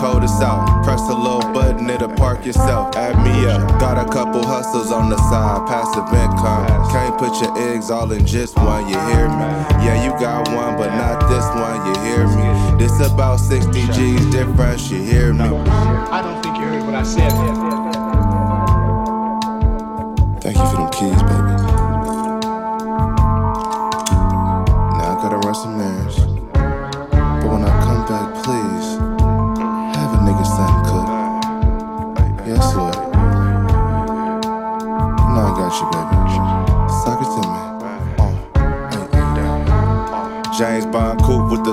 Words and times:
The 0.00 0.06
coldest 0.06 0.42
out. 0.42 0.84
Press 0.84 1.00
a 1.08 1.14
little 1.14 1.52
button, 1.52 1.88
it'll 1.88 2.08
park 2.08 2.44
yourself. 2.44 2.96
Add 2.96 3.16
me 3.24 3.46
up. 3.46 3.68
Got 3.80 3.98
a 3.98 4.10
couple 4.10 4.44
hustles 4.44 4.90
on 4.90 5.10
the 5.10 5.16
side, 5.16 5.66
passive 5.66 6.08
income. 6.12 6.90
Can't 6.90 7.18
put 7.18 7.40
your 7.40 7.56
eggs 7.72 7.90
all 7.90 8.10
in 8.12 8.26
just 8.26 8.56
one, 8.56 8.88
you 8.88 8.98
hear 9.12 9.28
me? 9.28 9.48
Yeah, 9.84 10.04
you 10.04 10.10
got 10.20 10.48
one, 10.48 10.76
but 10.76 10.94
not 10.96 11.28
this 11.28 11.46
one, 11.60 11.86
you 11.86 11.94
hear 12.02 12.26
me? 12.26 12.78
This 12.78 13.00
about 13.06 13.36
60 13.36 13.72
G's 13.92 14.26
difference, 14.26 14.90
you 14.90 15.02
hear 15.02 15.32
me? 15.32 15.44
I 15.44 16.22
don't 16.22 16.42
think 16.42 16.56
you 16.56 16.64
heard 16.64 16.84
what 16.84 16.94
I 16.94 17.02
said. 17.02 17.79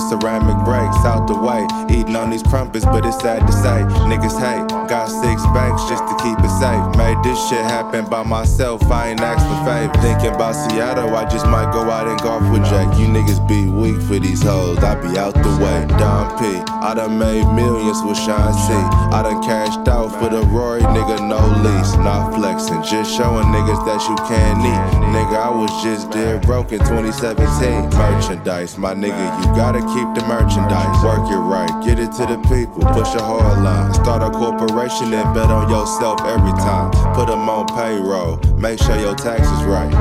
Ceramic 0.07 0.57
brakes 0.63 1.03
out 1.03 1.27
the 1.27 1.35
way. 1.35 1.67
Eating 1.91 2.15
on 2.15 2.29
these 2.29 2.43
crumpets, 2.43 2.85
but 2.85 3.05
it's 3.05 3.19
sad 3.19 3.45
to 3.45 3.53
say. 3.53 3.83
Niggas 4.07 4.39
hate, 4.39 4.67
got 4.89 5.07
six 5.07 5.43
banks 5.51 5.83
just 5.89 6.03
to 6.07 6.15
keep 6.23 6.39
it 6.39 6.53
safe. 6.59 6.83
Made 6.95 7.17
this 7.23 7.37
shit 7.49 7.63
happen 7.63 8.05
by 8.09 8.23
myself, 8.23 8.81
I 8.91 9.09
ain't 9.09 9.21
asked 9.21 9.45
for 9.45 9.59
favor. 9.67 9.93
Thinking 10.01 10.35
about 10.35 10.53
Seattle, 10.53 11.15
I 11.15 11.27
just 11.29 11.45
might 11.47 11.71
go 11.71 11.89
out 11.91 12.07
and 12.07 12.19
golf 12.21 12.43
with 12.51 12.63
Jack. 12.65 12.87
You 12.97 13.07
niggas 13.07 13.45
be 13.47 13.67
weak 13.67 14.01
for 14.07 14.19
these 14.19 14.41
hoes, 14.41 14.79
I 14.79 14.95
be 14.95 15.17
out 15.17 15.33
the 15.35 15.53
way. 15.61 15.85
Don 15.99 16.37
P, 16.39 16.45
I 16.71 16.93
done 16.95 17.19
made 17.19 17.45
millions 17.53 18.01
with 18.03 18.17
Sean 18.17 18.53
C. 18.53 18.73
I 19.13 19.21
done 19.23 19.43
cashed 19.43 19.87
out 19.87 20.09
for 20.19 20.29
the 20.29 20.41
Rory, 20.47 20.81
nigga, 20.81 21.19
no 21.27 21.39
lease. 21.61 21.93
Not 21.97 22.35
flexing, 22.35 22.83
just 22.83 23.15
showing 23.15 23.47
niggas 23.51 23.83
that 23.85 24.01
you 24.07 24.15
can 24.27 24.61
eat. 24.61 24.87
Nigga, 25.11 25.35
I 25.35 25.49
was 25.49 25.71
just 25.83 26.11
dead 26.11 26.41
broke 26.43 26.71
in 26.71 26.79
2017. 26.79 27.89
Merchandise, 27.97 28.77
my 28.77 28.93
nigga, 28.97 29.25
you 29.39 29.45
gotta 29.55 29.79
keep 29.93 30.09
the 30.17 30.25
merchandise. 30.27 31.03
Work 31.03 31.29
it 31.29 31.37
right, 31.37 31.71
get 31.85 31.99
it 31.99 32.11
to 32.17 32.25
the 32.25 32.37
people, 32.49 32.81
push 32.93 33.13
a 33.13 33.21
hard 33.21 33.61
line. 33.63 33.93
Start 33.93 34.21
a 34.23 34.29
corporation 34.31 35.13
and 35.13 35.33
bet 35.33 35.49
on 35.49 35.69
yourself 35.69 36.21
every 36.25 36.51
time. 36.59 36.91
Put 37.13 37.27
them 37.27 37.47
on 37.47 37.67
payroll, 37.67 38.37
make 38.57 38.79
sure 38.79 38.97
your 38.97 39.15
taxes 39.15 39.63
right. 39.63 39.93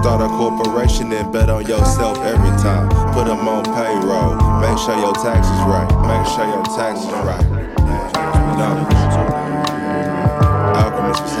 Start 0.00 0.20
a 0.20 0.28
corporation 0.28 1.12
and 1.12 1.32
bet 1.32 1.48
on 1.48 1.66
yourself 1.66 2.18
every 2.18 2.54
time. 2.60 2.88
Put 3.14 3.26
them 3.26 3.48
on 3.48 3.64
payroll, 3.64 4.34
make 4.60 4.78
sure 4.78 4.98
your 4.98 5.14
taxes 5.14 5.60
right. 5.64 5.88
Make 6.04 6.26
sure 6.34 6.46
your 6.46 6.64
taxes 6.76 7.10
right. 7.24 7.46
No. 8.58 8.68
Alchemist 10.76 11.22
was 11.22 11.34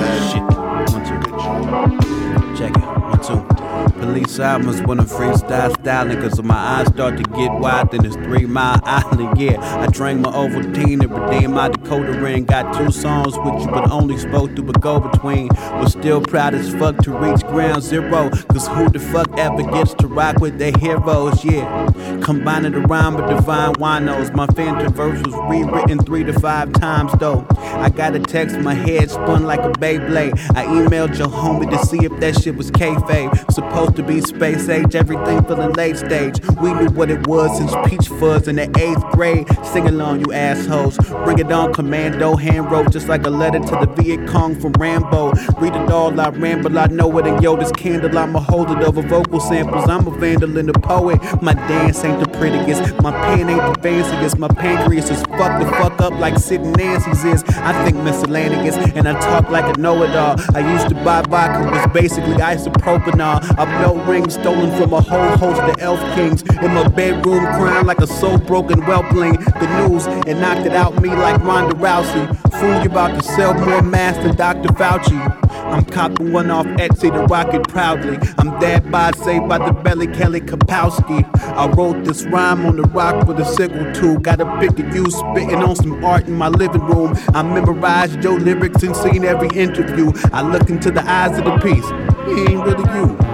Check 2.58 2.76
it. 2.76 2.82
One, 2.82 3.20
two. 3.20 3.63
Police 4.04 4.38
albums 4.38 4.82
when 4.82 5.00
I'm 5.00 5.06
freestyle 5.06 5.72
styling. 5.80 6.20
Cause 6.20 6.42
my 6.42 6.54
eyes 6.54 6.88
start 6.88 7.16
to 7.16 7.22
get 7.22 7.50
wide, 7.52 7.90
then 7.90 8.04
it's 8.04 8.16
Three 8.16 8.44
Mile 8.44 8.78
Island. 8.84 9.40
Yeah, 9.40 9.56
I 9.80 9.86
drank 9.86 10.20
my 10.20 10.30
Ovaltine 10.30 11.00
to 11.00 11.08
redeem 11.08 11.52
my 11.52 11.70
decoder 11.70 12.20
ring. 12.22 12.44
Got 12.44 12.76
two 12.76 12.92
songs 12.92 13.34
with 13.38 13.62
you, 13.62 13.70
but 13.70 13.90
only 13.90 14.18
spoke 14.18 14.54
through 14.54 14.68
a 14.68 14.72
go 14.74 15.00
between. 15.00 15.48
Was 15.80 15.92
still 15.92 16.20
proud 16.20 16.52
as 16.52 16.74
fuck 16.74 16.98
to 16.98 17.12
reach 17.12 17.40
ground 17.46 17.82
zero. 17.82 18.28
Cause 18.28 18.68
who 18.68 18.90
the 18.90 18.98
fuck 18.98 19.38
ever 19.38 19.62
gets 19.62 19.94
to 19.94 20.06
rock 20.06 20.38
with 20.38 20.58
their 20.58 20.76
heroes? 20.76 21.42
Yeah, 21.42 21.90
combining 22.22 22.72
the 22.72 22.80
rhyme 22.80 23.14
with 23.14 23.30
divine 23.30 23.72
winos. 23.76 24.34
My 24.34 24.46
Phantom 24.48 24.92
verse 24.92 25.22
was 25.24 25.34
rewritten 25.48 25.98
three 26.00 26.24
to 26.24 26.38
five 26.38 26.74
times 26.74 27.12
though. 27.18 27.46
I 27.58 27.88
got 27.88 28.14
a 28.14 28.20
text, 28.20 28.58
my 28.58 28.74
head 28.74 29.10
spun 29.10 29.44
like 29.44 29.60
a 29.60 29.70
Beyblade. 29.70 30.34
I 30.54 30.66
emailed 30.66 31.16
your 31.16 31.28
homie 31.28 31.70
to 31.70 31.78
see 31.86 32.04
if 32.04 32.12
that 32.20 32.42
shit 32.42 32.54
was 32.54 32.70
kayfabe. 32.70 33.50
Supposed 33.50 33.93
to 33.96 34.02
be 34.02 34.20
space 34.20 34.68
age, 34.68 34.94
everything 34.94 35.44
feeling 35.44 35.72
late 35.72 35.96
stage. 35.96 36.40
We 36.60 36.74
knew 36.74 36.90
what 36.90 37.10
it 37.10 37.26
was 37.26 37.56
since 37.56 37.72
Peach 37.88 38.08
Fuzz 38.08 38.48
in 38.48 38.56
the 38.56 38.68
eighth 38.78 39.02
grade. 39.12 39.46
Sing 39.64 39.86
along, 39.86 40.26
you 40.26 40.32
assholes. 40.32 40.96
Bring 41.24 41.38
it 41.38 41.50
on, 41.50 41.72
commando. 41.72 42.36
Hand 42.36 42.70
wrote 42.70 42.92
just 42.92 43.08
like 43.08 43.26
a 43.26 43.30
letter 43.30 43.60
to 43.60 43.86
the 43.86 43.86
Viet 43.96 44.28
Cong 44.28 44.58
from 44.58 44.72
Rambo. 44.72 45.32
Read 45.58 45.74
it 45.74 45.90
all, 45.90 46.18
I 46.20 46.28
ramble, 46.30 46.78
I 46.78 46.86
know 46.86 47.16
it. 47.18 47.26
And 47.26 47.42
yo, 47.42 47.56
this 47.56 47.72
candle, 47.72 48.16
I'm 48.18 48.34
a 48.34 48.40
holder 48.40 48.84
of 48.84 48.96
a 48.96 49.02
vocal 49.02 49.40
samples. 49.40 49.88
I'm 49.88 50.06
a 50.06 50.10
vandal 50.18 50.56
and 50.58 50.70
a 50.70 50.78
poet. 50.78 51.20
My 51.42 51.54
dance 51.54 52.04
ain't 52.04 52.20
the 52.20 52.30
prettiest, 52.38 53.00
my 53.02 53.12
pen 53.12 53.48
ain't 53.48 53.74
the 53.74 53.80
fanciest. 53.80 54.38
My 54.38 54.48
pancreas 54.48 55.10
is 55.10 55.22
fucked 55.22 55.64
the 55.64 55.70
fuck 55.70 56.00
up 56.00 56.14
like 56.14 56.38
Sid 56.38 56.60
Nancy's 56.60 57.24
is. 57.24 57.44
I 57.48 57.84
think 57.84 57.96
miscellaneous, 58.02 58.76
and 58.76 59.08
I 59.08 59.18
talk 59.20 59.50
like 59.50 59.76
a 59.76 59.80
know 59.80 60.02
it 60.02 60.14
all. 60.16 60.36
I 60.54 60.72
used 60.72 60.88
to 60.88 60.94
buy 60.96 61.22
vodka, 61.22 61.70
was 61.70 61.86
basically 61.92 62.34
isopropanol. 62.34 63.58
I 63.58 63.82
belt 63.84 64.06
ring 64.06 64.30
stolen 64.30 64.70
from 64.78 64.94
a 64.94 65.00
whole 65.00 65.36
host 65.36 65.60
of 65.60 65.76
elf 65.78 66.00
kings. 66.14 66.42
In 66.62 66.72
my 66.72 66.88
bedroom, 66.88 67.44
crying 67.56 67.86
like 67.86 67.98
a 67.98 68.06
soul 68.06 68.38
broken 68.38 68.80
whelpling. 68.80 69.36
The 69.60 69.88
news 69.88 70.06
and 70.06 70.40
knocked 70.40 70.66
it 70.66 70.72
out 70.72 71.02
me 71.02 71.10
like 71.10 71.38
Ronda 71.42 71.74
Rousey. 71.76 72.24
Fool, 72.58 72.82
you 72.82 72.90
about 72.90 73.20
to 73.20 73.22
sell 73.22 73.52
more 73.52 73.82
masks 73.82 74.24
than 74.24 74.36
Dr. 74.36 74.70
Fauci. 74.70 75.20
I'm 75.50 75.84
copping 75.84 76.32
one 76.32 76.50
off 76.50 76.66
Etsy 76.84 77.12
to 77.12 77.24
rock 77.26 77.52
it 77.52 77.68
proudly. 77.68 78.16
I'm 78.38 78.58
dead 78.58 78.90
by 78.90 79.10
saved 79.12 79.48
by 79.48 79.58
the 79.58 79.72
belly 79.72 80.06
Kelly 80.06 80.40
Kapowski. 80.40 81.20
I 81.42 81.66
wrote 81.68 82.04
this 82.04 82.24
rhyme 82.24 82.64
on 82.64 82.76
the 82.76 82.84
rock 82.84 83.26
with 83.26 83.38
a 83.40 83.44
sickle 83.44 83.92
tool. 83.92 84.18
Got 84.18 84.40
a 84.40 84.46
pic 84.60 84.78
of 84.78 84.94
you 84.94 85.10
spitting 85.10 85.62
on 85.62 85.76
some 85.76 86.02
art 86.02 86.26
in 86.26 86.34
my 86.34 86.48
living 86.48 86.84
room. 86.86 87.14
I 87.34 87.42
memorized 87.42 88.22
your 88.24 88.38
lyrics 88.40 88.82
and 88.82 88.96
seen 88.96 89.24
every 89.24 89.48
interview. 89.48 90.12
I 90.32 90.40
look 90.40 90.70
into 90.70 90.90
the 90.90 91.04
eyes 91.06 91.36
of 91.38 91.44
the 91.44 91.58
piece. 91.58 91.88
He 92.28 92.52
ain't 92.52 92.64
really 92.64 92.88
you. 92.94 93.33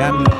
Got 0.00 0.14
me. 0.18 0.39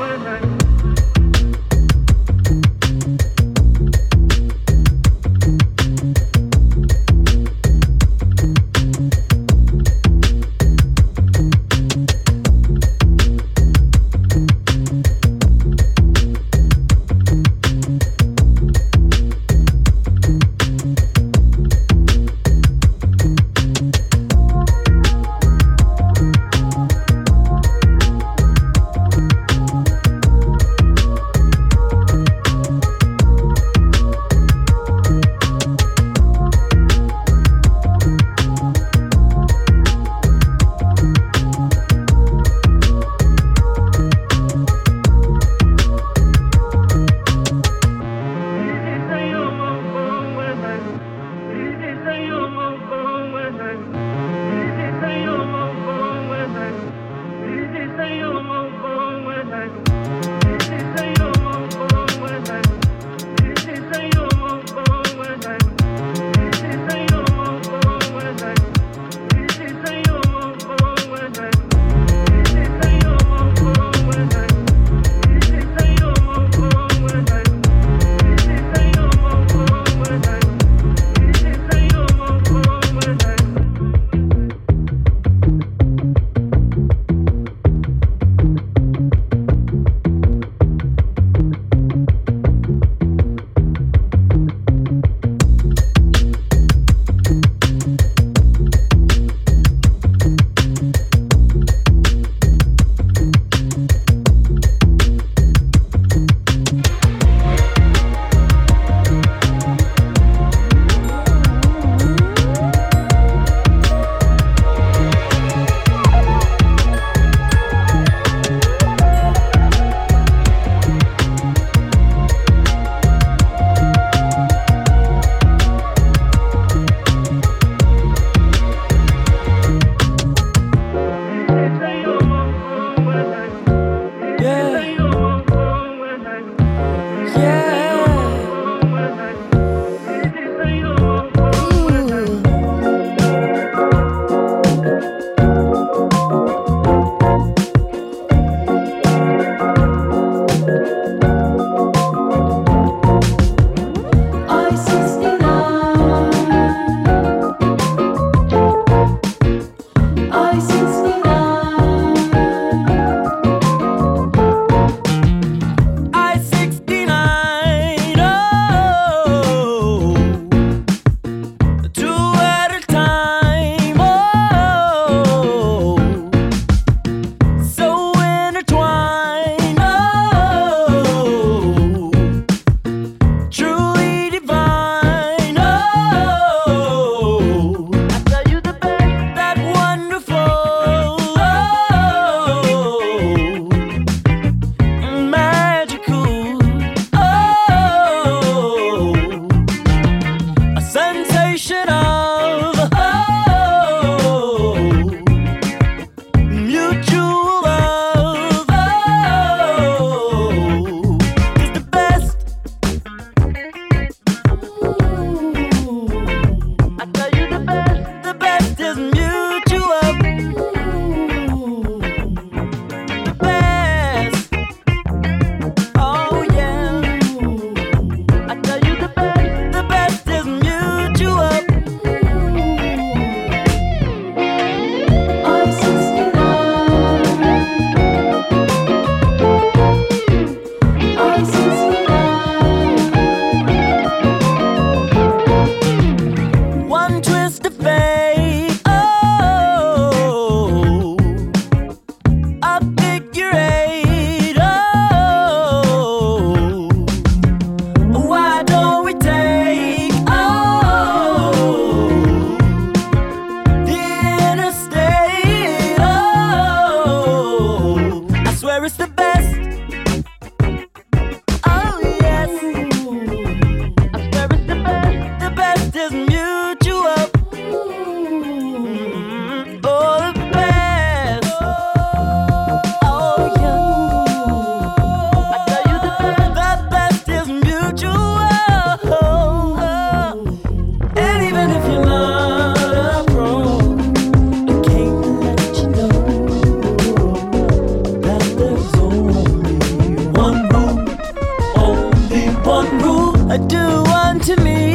do 303.57 304.03
unto 304.05 304.55
me. 304.61 304.90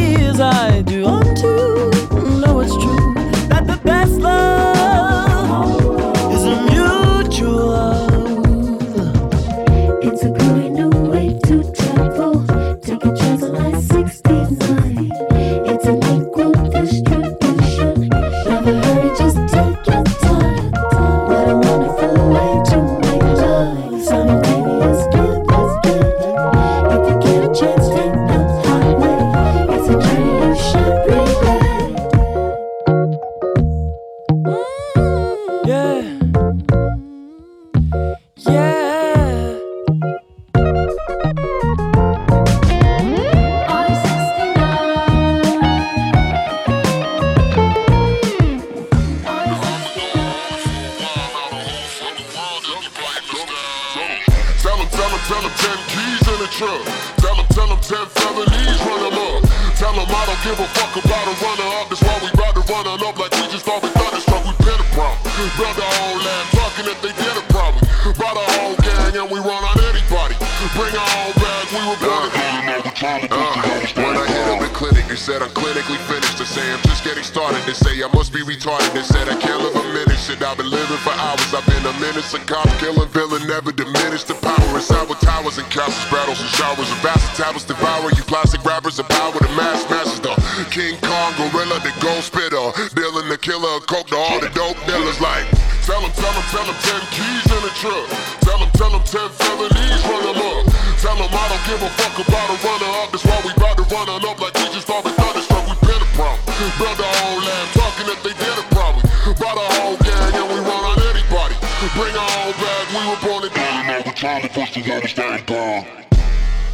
gangsters 114.82 115.18
out 115.18 115.34
of 115.34 115.40
Staten 115.40 116.06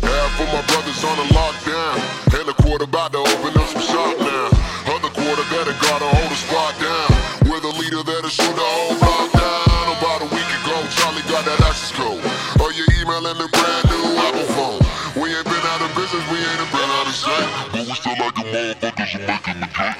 Half 0.02 0.40
of 0.42 0.48
my 0.50 0.62
brothers 0.66 0.98
on 1.06 1.16
the 1.22 1.28
lockdown, 1.30 1.94
and 2.34 2.48
a 2.50 2.54
quarter 2.58 2.84
about 2.84 3.12
to 3.12 3.22
open 3.22 3.54
up 3.54 3.68
some 3.70 3.82
shop 3.82 4.18
now. 4.18 4.50
Other 4.90 5.12
quarter 5.14 5.46
gotta 5.54 5.74
guard 5.78 6.02
to 6.02 6.08
hold 6.10 6.30
the 6.30 6.38
spot 6.42 6.74
down. 6.82 7.10
We're 7.46 7.62
the 7.62 7.70
leader 7.78 8.02
that'll 8.02 8.26
shoot 8.26 8.50
the 8.50 8.66
whole 8.66 8.98
block 8.98 9.30
down. 9.30 9.84
About 9.94 10.18
a 10.26 10.28
week 10.34 10.50
ago, 10.62 10.74
Charlie 10.90 11.22
got 11.30 11.46
that 11.46 11.62
access 11.62 11.94
code. 11.94 12.18
or 12.58 12.74
your 12.74 12.88
email 12.98 13.22
and 13.22 13.38
the 13.38 13.46
brand 13.54 13.84
new 13.86 14.18
Apple 14.18 14.48
phone. 14.58 14.82
We 15.22 15.30
ain't 15.30 15.46
been 15.46 15.64
out 15.70 15.86
of 15.86 15.94
business, 15.94 16.24
we 16.26 16.42
ain't 16.42 16.70
been 16.74 16.90
out 16.98 17.06
of 17.06 17.14
sight, 17.14 17.48
but 17.70 17.86
we 17.86 17.94
still 17.94 18.18
like 18.18 18.34
the 18.34 18.46
motherfuckers 18.50 19.10
who 19.14 19.20
making 19.30 19.60
the 19.62 19.70
cut. 19.70 19.94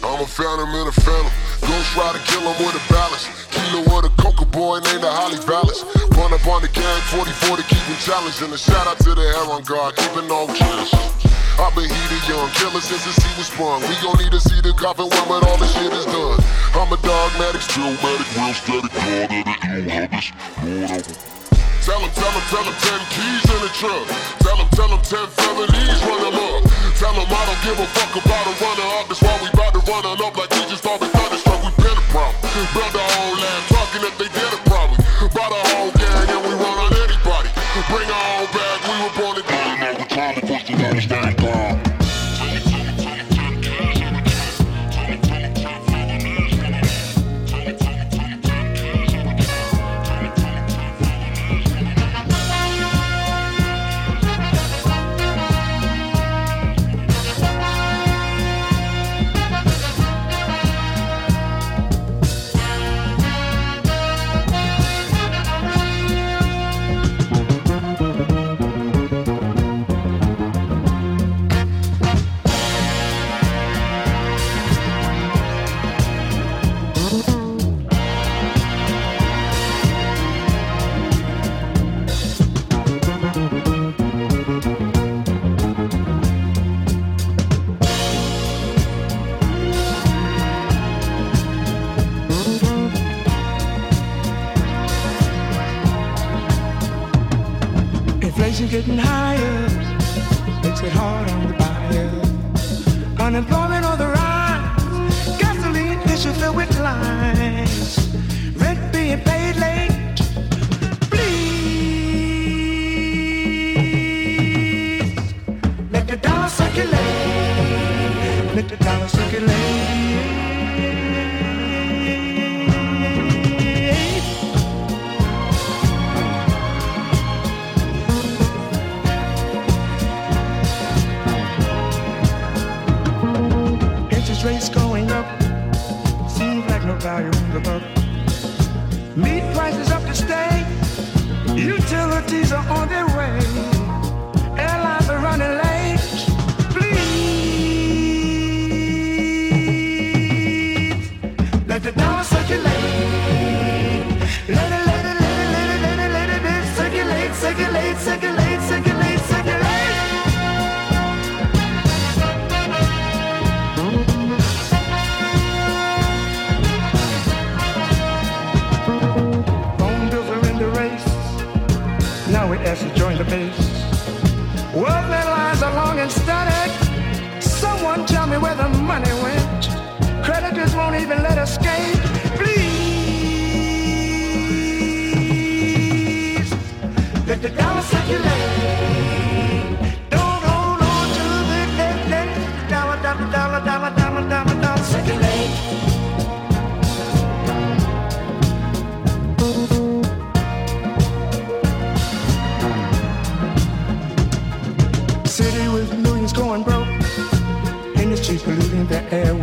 I'm 0.00 0.24
a 0.24 0.26
phantom 0.26 0.72
in 0.72 0.86
a 0.88 0.92
phantom. 0.96 1.32
Ghost 1.60 1.92
to 1.92 2.20
kill 2.32 2.40
him 2.40 2.56
with 2.64 2.72
a 2.72 2.82
balance. 2.88 3.37
on 6.48 6.62
the 6.62 6.68
gang, 6.68 7.00
44 7.12 7.56
to 7.56 7.62
keeping 7.68 7.98
challenging. 8.00 8.52
A 8.52 8.58
shout 8.58 8.86
out 8.86 8.98
to 9.04 9.14
the 9.14 9.26
Heron 9.36 9.62
Guard, 9.64 9.96
keeping 9.96 10.30
all 10.32 10.48
kids. 10.48 10.90
I've 11.60 11.74
been 11.74 11.90
heated 11.90 12.22
young, 12.24 12.48
killer 12.56 12.80
since 12.80 13.04
the 13.04 13.12
sea 13.12 13.34
was 13.36 13.48
sprung. 13.52 13.82
We 13.84 13.94
gon' 14.00 14.16
need 14.16 14.32
to 14.32 14.40
see 14.40 14.60
the 14.62 14.72
coffin 14.72 15.10
when 15.28 15.44
all 15.44 15.58
this 15.58 15.74
shit 15.76 15.92
is 15.92 16.06
done. 16.06 16.40
I'm 16.72 16.88
a 16.92 16.98
dogmatic, 17.02 17.62
still 17.62 17.92
medic, 18.00 18.28
real 18.32 18.54
static, 18.54 18.92
God 18.94 19.28
of 19.28 19.44
the 19.44 19.56
ill 19.68 19.88
habits, 19.88 20.28
Lord 20.64 21.04
of 21.04 21.38
Tell 21.88 22.04
him, 22.04 22.12
tell 22.12 22.32
him, 22.36 22.44
tell 22.52 22.64
him, 22.68 22.76
ten 22.84 23.00
keys 23.08 23.44
in 23.48 23.60
the 23.64 23.72
truck. 23.72 24.04
Tell 24.44 24.60
him, 24.60 24.68
tell 24.76 24.92
him, 24.92 25.00
ten 25.00 25.24
felonies 25.40 26.00
running 26.04 26.36
up. 26.36 26.60
Tell 27.00 27.16
him 27.16 27.24
I 27.24 27.42
don't 27.48 27.62
give 27.64 27.80
a 27.80 27.86
fuck 27.96 28.12
about 28.12 28.44
a 28.44 28.52
runner 28.60 28.88
up. 29.00 29.08
That's 29.08 29.22
why 29.24 29.32
we 29.40 29.48
bout 29.56 29.72
to 29.72 29.80
run 29.88 30.04
up 30.04 30.36
like 30.36 30.52
we 30.52 30.68
just 30.68 30.84
always 30.84 31.08
thunderstruck. 31.16 31.64
We 31.64 31.70
been 31.80 31.96
a 31.96 32.04
problem. 32.12 32.36
Brother, 32.76 33.07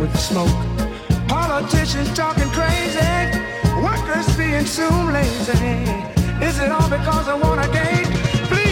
with 0.06 0.14
the 0.14 0.18
smoke. 0.18 0.48
Politicians 1.28 2.12
talking 2.14 2.48
crazy, 2.50 3.00
workers 3.82 4.26
being 4.36 4.64
too 4.64 4.96
lazy. 5.10 5.84
Is 6.44 6.58
it 6.58 6.70
all 6.70 6.88
because 6.88 7.28
I 7.28 7.34
want 7.34 7.64
a 7.64 7.68
date? 7.72 8.06
Please, 8.50 8.66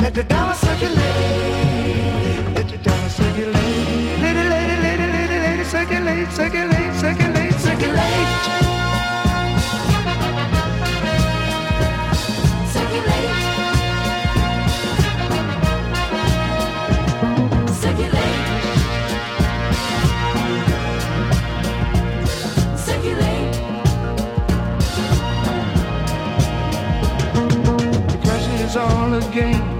let 0.00 0.14
the 0.14 0.24
dollar 0.24 0.54
circulate. 0.54 0.98
Let 2.56 2.68
the 2.68 2.78
dollar 2.78 3.08
circulate. 3.08 4.20
Lady, 4.24 4.44
lady, 4.54 4.76
lady, 4.86 5.06
lady, 5.16 5.38
lady, 5.46 5.64
circulate, 5.64 6.30
circulate. 6.32 6.71
again. 29.12 29.71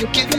you 0.00 0.06
can 0.06 0.29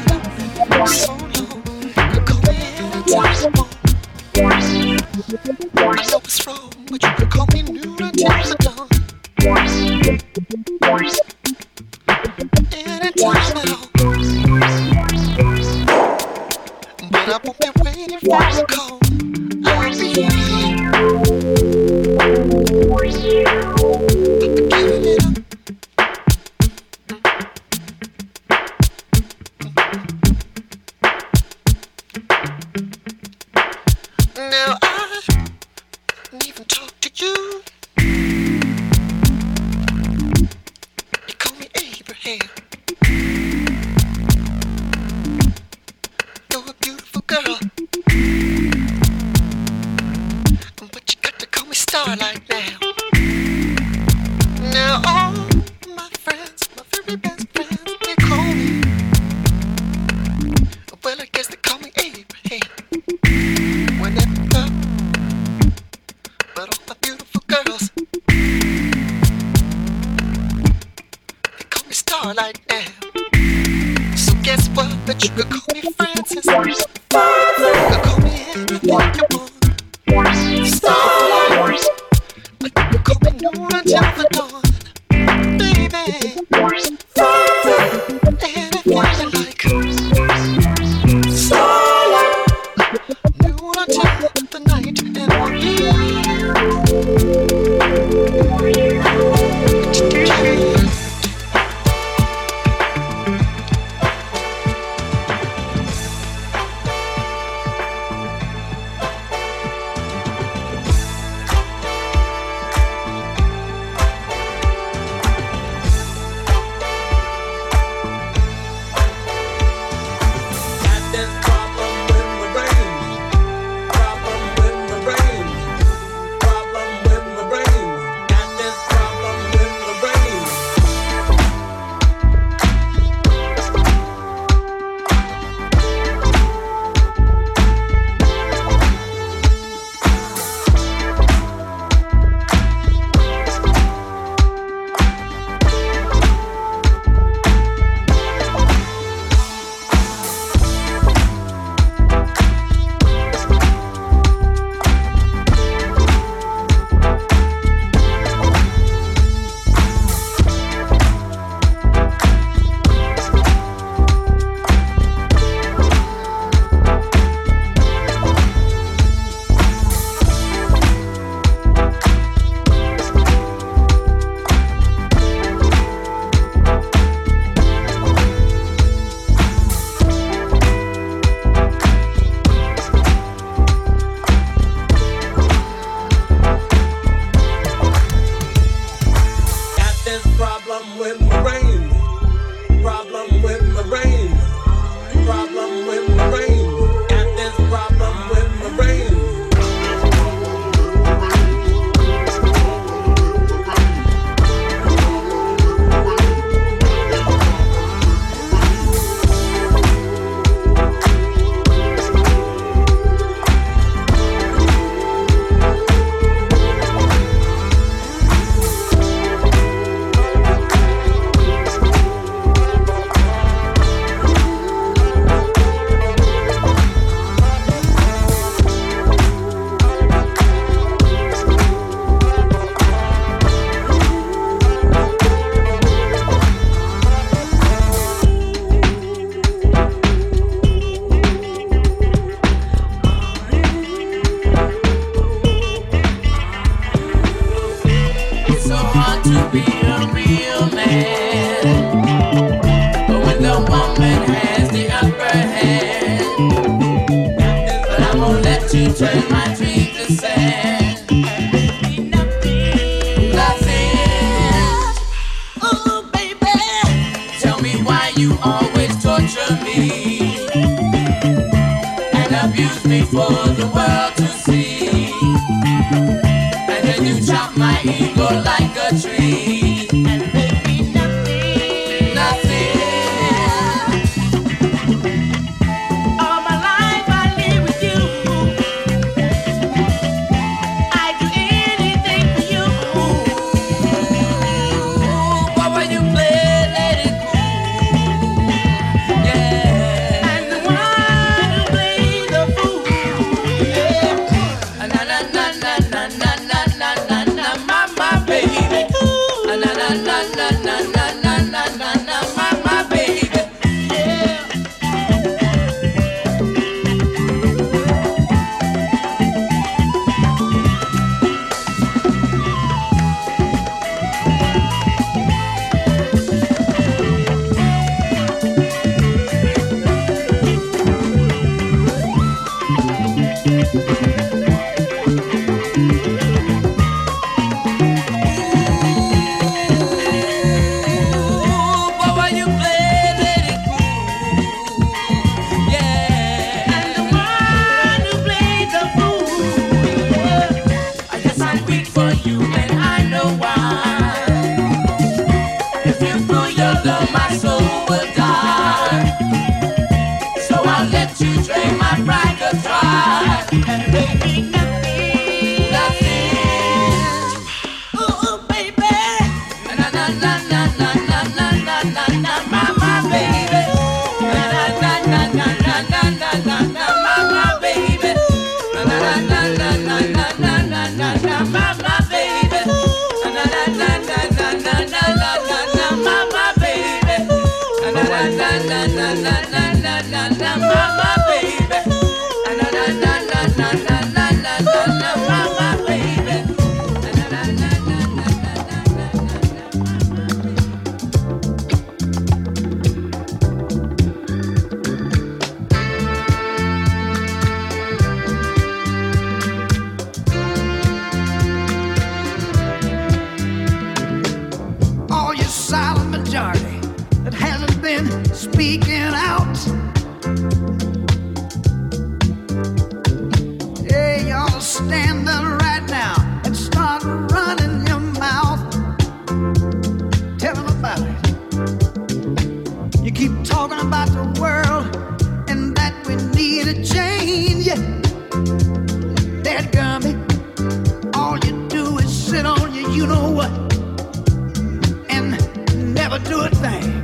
never 446.11 446.29
do 446.29 446.41
a 446.41 446.49
thing. 446.49 447.00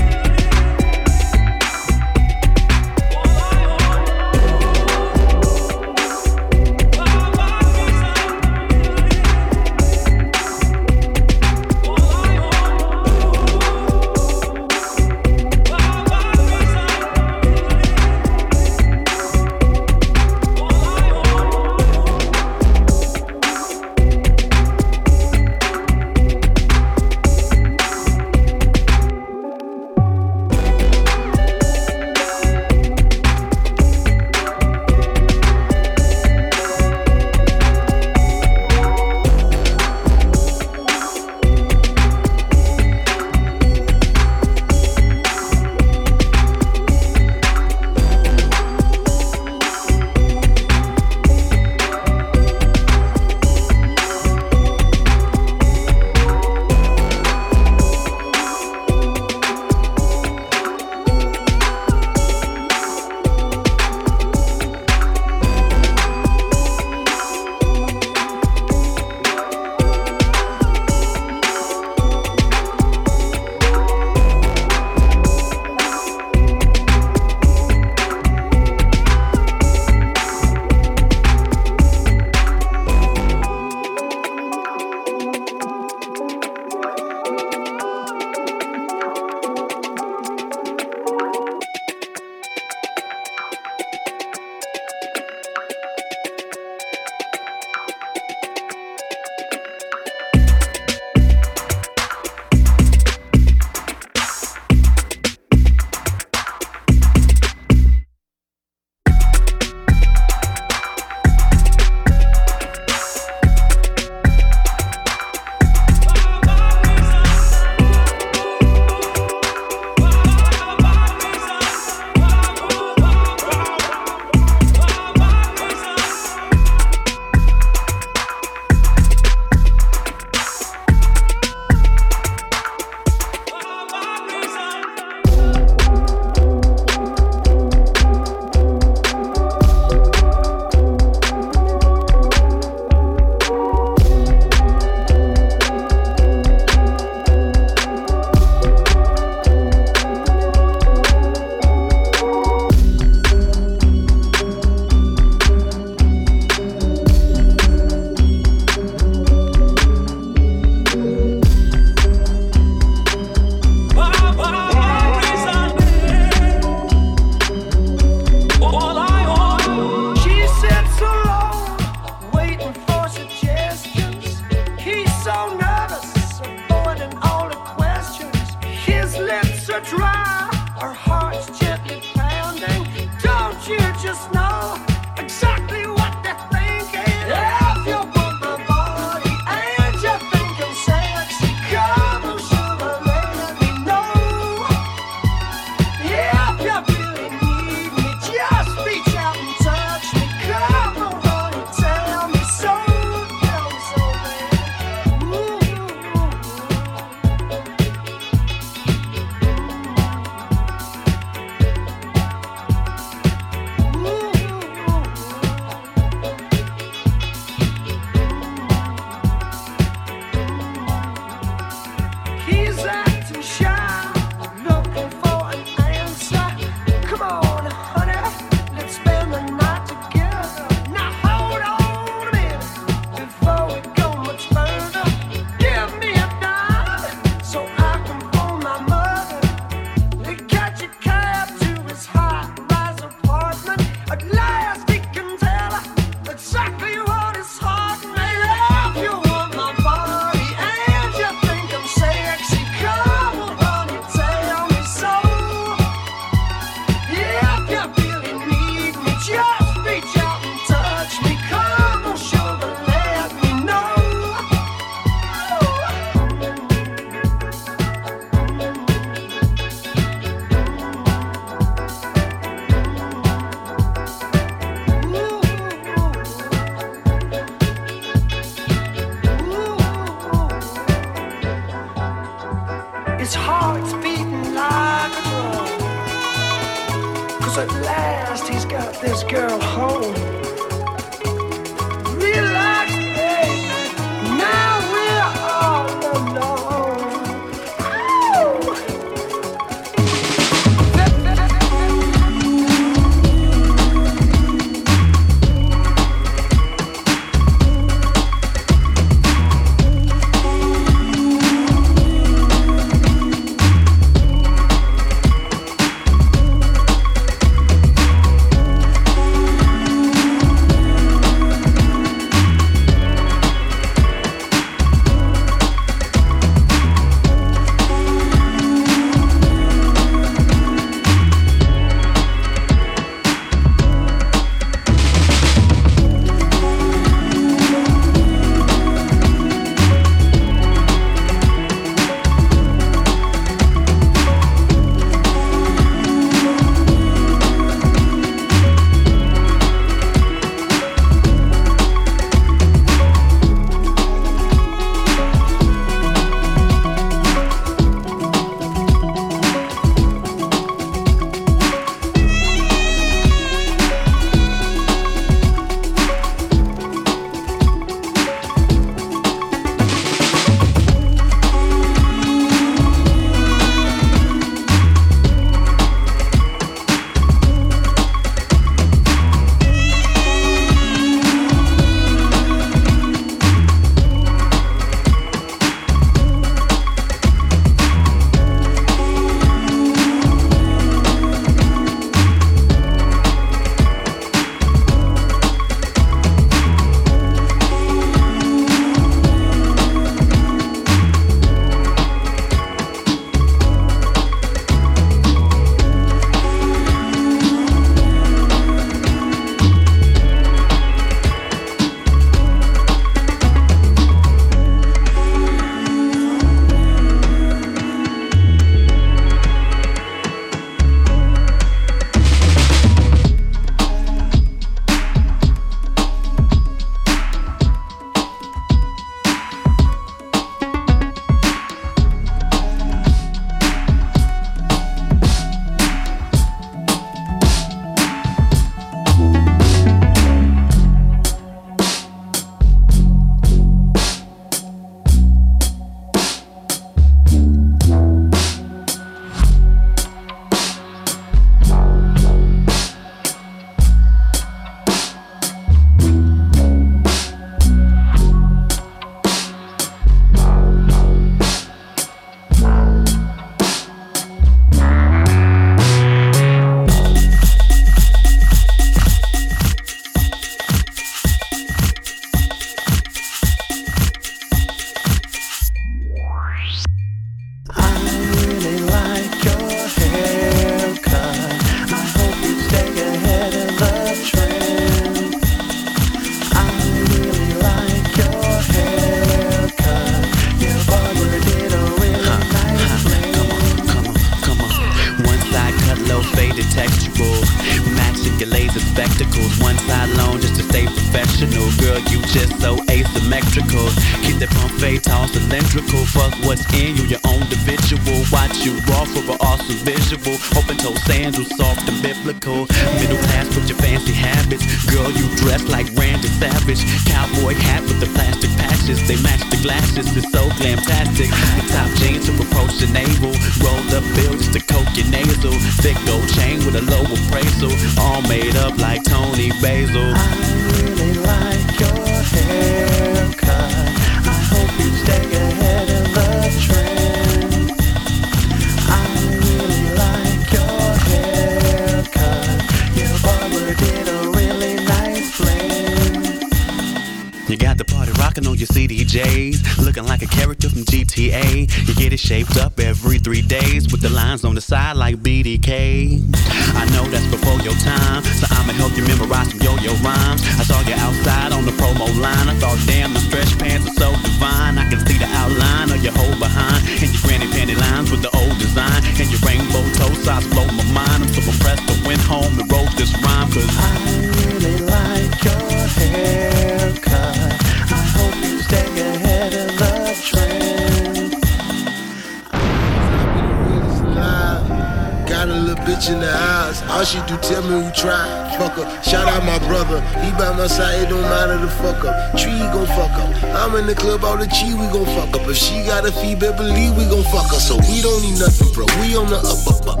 All 586.96 587.04
she 587.04 587.20
do 587.28 587.36
tell 587.44 587.60
me 587.60 587.76
who 587.84 587.92
tried. 587.92 588.56
Fuck 588.56 588.80
up. 588.80 588.88
Shout 589.04 589.28
out 589.28 589.44
my 589.44 589.60
brother. 589.68 590.00
He 590.24 590.32
by 590.32 590.56
my 590.56 590.66
side, 590.66 591.04
it 591.04 591.10
don't 591.10 591.20
matter 591.28 591.60
the 591.60 591.68
fuck 591.68 592.00
up. 592.08 592.16
Tree 592.40 592.56
gon' 592.72 592.88
fuck 592.96 593.12
up. 593.20 593.28
I'm 593.52 593.76
in 593.76 593.84
the 593.84 593.94
club, 593.94 594.24
all 594.24 594.38
the 594.38 594.48
cheese, 594.48 594.72
we 594.72 594.88
gon' 594.88 595.04
fuck 595.04 595.28
up. 595.36 595.44
If 595.44 595.58
she 595.60 595.84
got 595.84 596.08
a 596.08 596.12
fee, 596.12 596.32
believe 596.32 596.96
we 596.96 597.04
gon' 597.04 597.20
fuck 597.28 597.52
her. 597.52 597.60
So 597.60 597.76
we 597.84 598.00
don't 598.00 598.24
need 598.24 598.40
nothing, 598.40 598.72
bro. 598.72 598.88
We 599.04 599.12
on 599.12 599.28
the 599.28 599.44
up, 599.44 599.60
up, 599.68 599.84
up. 599.92 600.00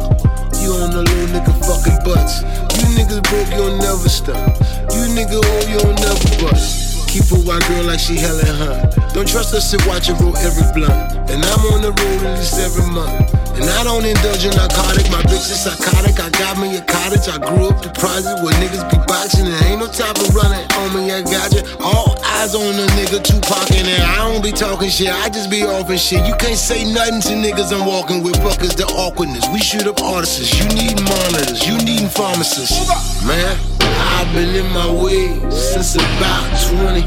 You 0.56 0.72
on 0.80 0.88
the 0.88 1.04
little 1.04 1.28
nigga 1.36 1.52
fucking 1.68 2.00
butts. 2.00 2.40
You 2.80 2.88
niggas 2.96 3.20
broke, 3.28 3.52
you'll 3.52 3.76
never 3.76 4.08
stop. 4.08 4.56
You 4.96 5.04
nigga 5.12 5.36
old, 5.36 5.68
you'll 5.68 5.92
never 6.00 6.48
bust. 6.48 7.12
Keep 7.12 7.28
a 7.36 7.44
white 7.44 7.60
girl 7.68 7.92
like 7.92 8.00
she 8.00 8.16
Helen 8.16 8.56
Hunt. 8.56 9.12
Don't 9.12 9.28
trust 9.28 9.52
us 9.52 9.68
to 9.72 9.76
watch 9.84 10.08
her 10.08 10.16
roll 10.16 10.32
every 10.40 10.64
blunt. 10.72 11.12
And 11.28 11.44
I'm 11.44 11.60
on 11.76 11.84
the 11.84 11.92
road 11.92 12.24
at 12.24 12.40
least 12.40 12.56
every 12.56 12.88
month. 12.88 13.35
And 13.56 13.64
I 13.72 13.84
don't 13.84 14.04
indulge 14.04 14.44
in 14.44 14.52
narcotic. 14.52 15.08
My 15.08 15.24
bitch 15.24 15.48
is 15.48 15.64
psychotic. 15.64 16.20
I 16.20 16.28
got 16.36 16.60
me 16.60 16.76
a 16.76 16.84
cottage. 16.84 17.24
I 17.24 17.40
grew 17.40 17.72
up 17.72 17.80
the 17.80 17.88
project 17.96 18.44
where 18.44 18.52
niggas 18.60 18.84
be 18.92 19.00
boxing. 19.08 19.48
And 19.48 19.56
ain't 19.64 19.80
no 19.80 19.88
time 19.88 20.12
for 20.12 20.28
running 20.36 20.60
on 20.76 20.92
me. 20.92 21.08
I 21.08 21.24
got 21.24 21.56
you. 21.56 21.64
All 21.80 22.20
eyes 22.36 22.54
on 22.54 22.76
the 22.76 22.84
nigga 22.92 23.24
Tupac. 23.24 23.72
And 23.72 23.88
I 23.88 24.28
don't 24.28 24.44
be 24.44 24.52
talking 24.52 24.90
shit. 24.90 25.08
I 25.08 25.30
just 25.30 25.48
be 25.48 25.64
off 25.64 25.88
and 25.88 25.98
shit. 25.98 26.26
You 26.28 26.36
can't 26.36 26.60
say 26.60 26.84
nothing 26.84 27.20
to 27.32 27.32
niggas 27.40 27.72
I'm 27.72 27.86
walking 27.86 28.22
with. 28.22 28.36
Fuck 28.44 28.60
is 28.60 28.76
the 28.76 28.84
awkwardness. 28.92 29.48
We 29.48 29.58
shoot 29.58 29.86
up 29.86 30.02
artists. 30.02 30.52
You 30.52 30.68
need 30.76 31.00
monitors. 31.00 31.64
You 31.66 31.80
need 31.80 32.12
pharmacists. 32.12 33.24
Man, 33.24 33.56
I've 33.80 34.28
been 34.36 34.54
in 34.54 34.68
my 34.76 34.92
way 34.92 35.40
since 35.48 35.96
about 35.96 36.44
20. 36.76 37.00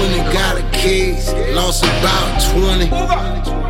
When 0.00 0.10
it 0.16 0.32
got 0.32 0.56
a 0.56 0.64
case, 0.72 1.30
lost 1.52 1.84
about 1.84 2.40
20. 2.56 3.63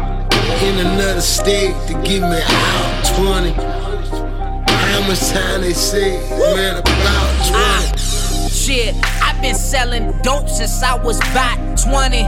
In 0.64 0.78
another 0.78 1.20
state 1.20 1.74
to 1.88 1.92
give 2.04 2.22
me 2.22 2.40
out 2.42 3.04
20. 3.16 3.50
How 3.52 5.06
much 5.06 5.20
time 5.28 5.60
they 5.60 5.74
say, 5.74 6.18
man, 6.56 6.78
about 6.78 7.46
20. 7.46 7.54
Ah, 7.54 8.48
shit, 8.50 8.94
I've 9.22 9.42
been 9.42 9.54
selling 9.54 10.18
dope 10.22 10.48
since 10.48 10.82
I 10.82 10.94
was 10.94 11.18
about 11.18 11.58
20. 11.76 12.26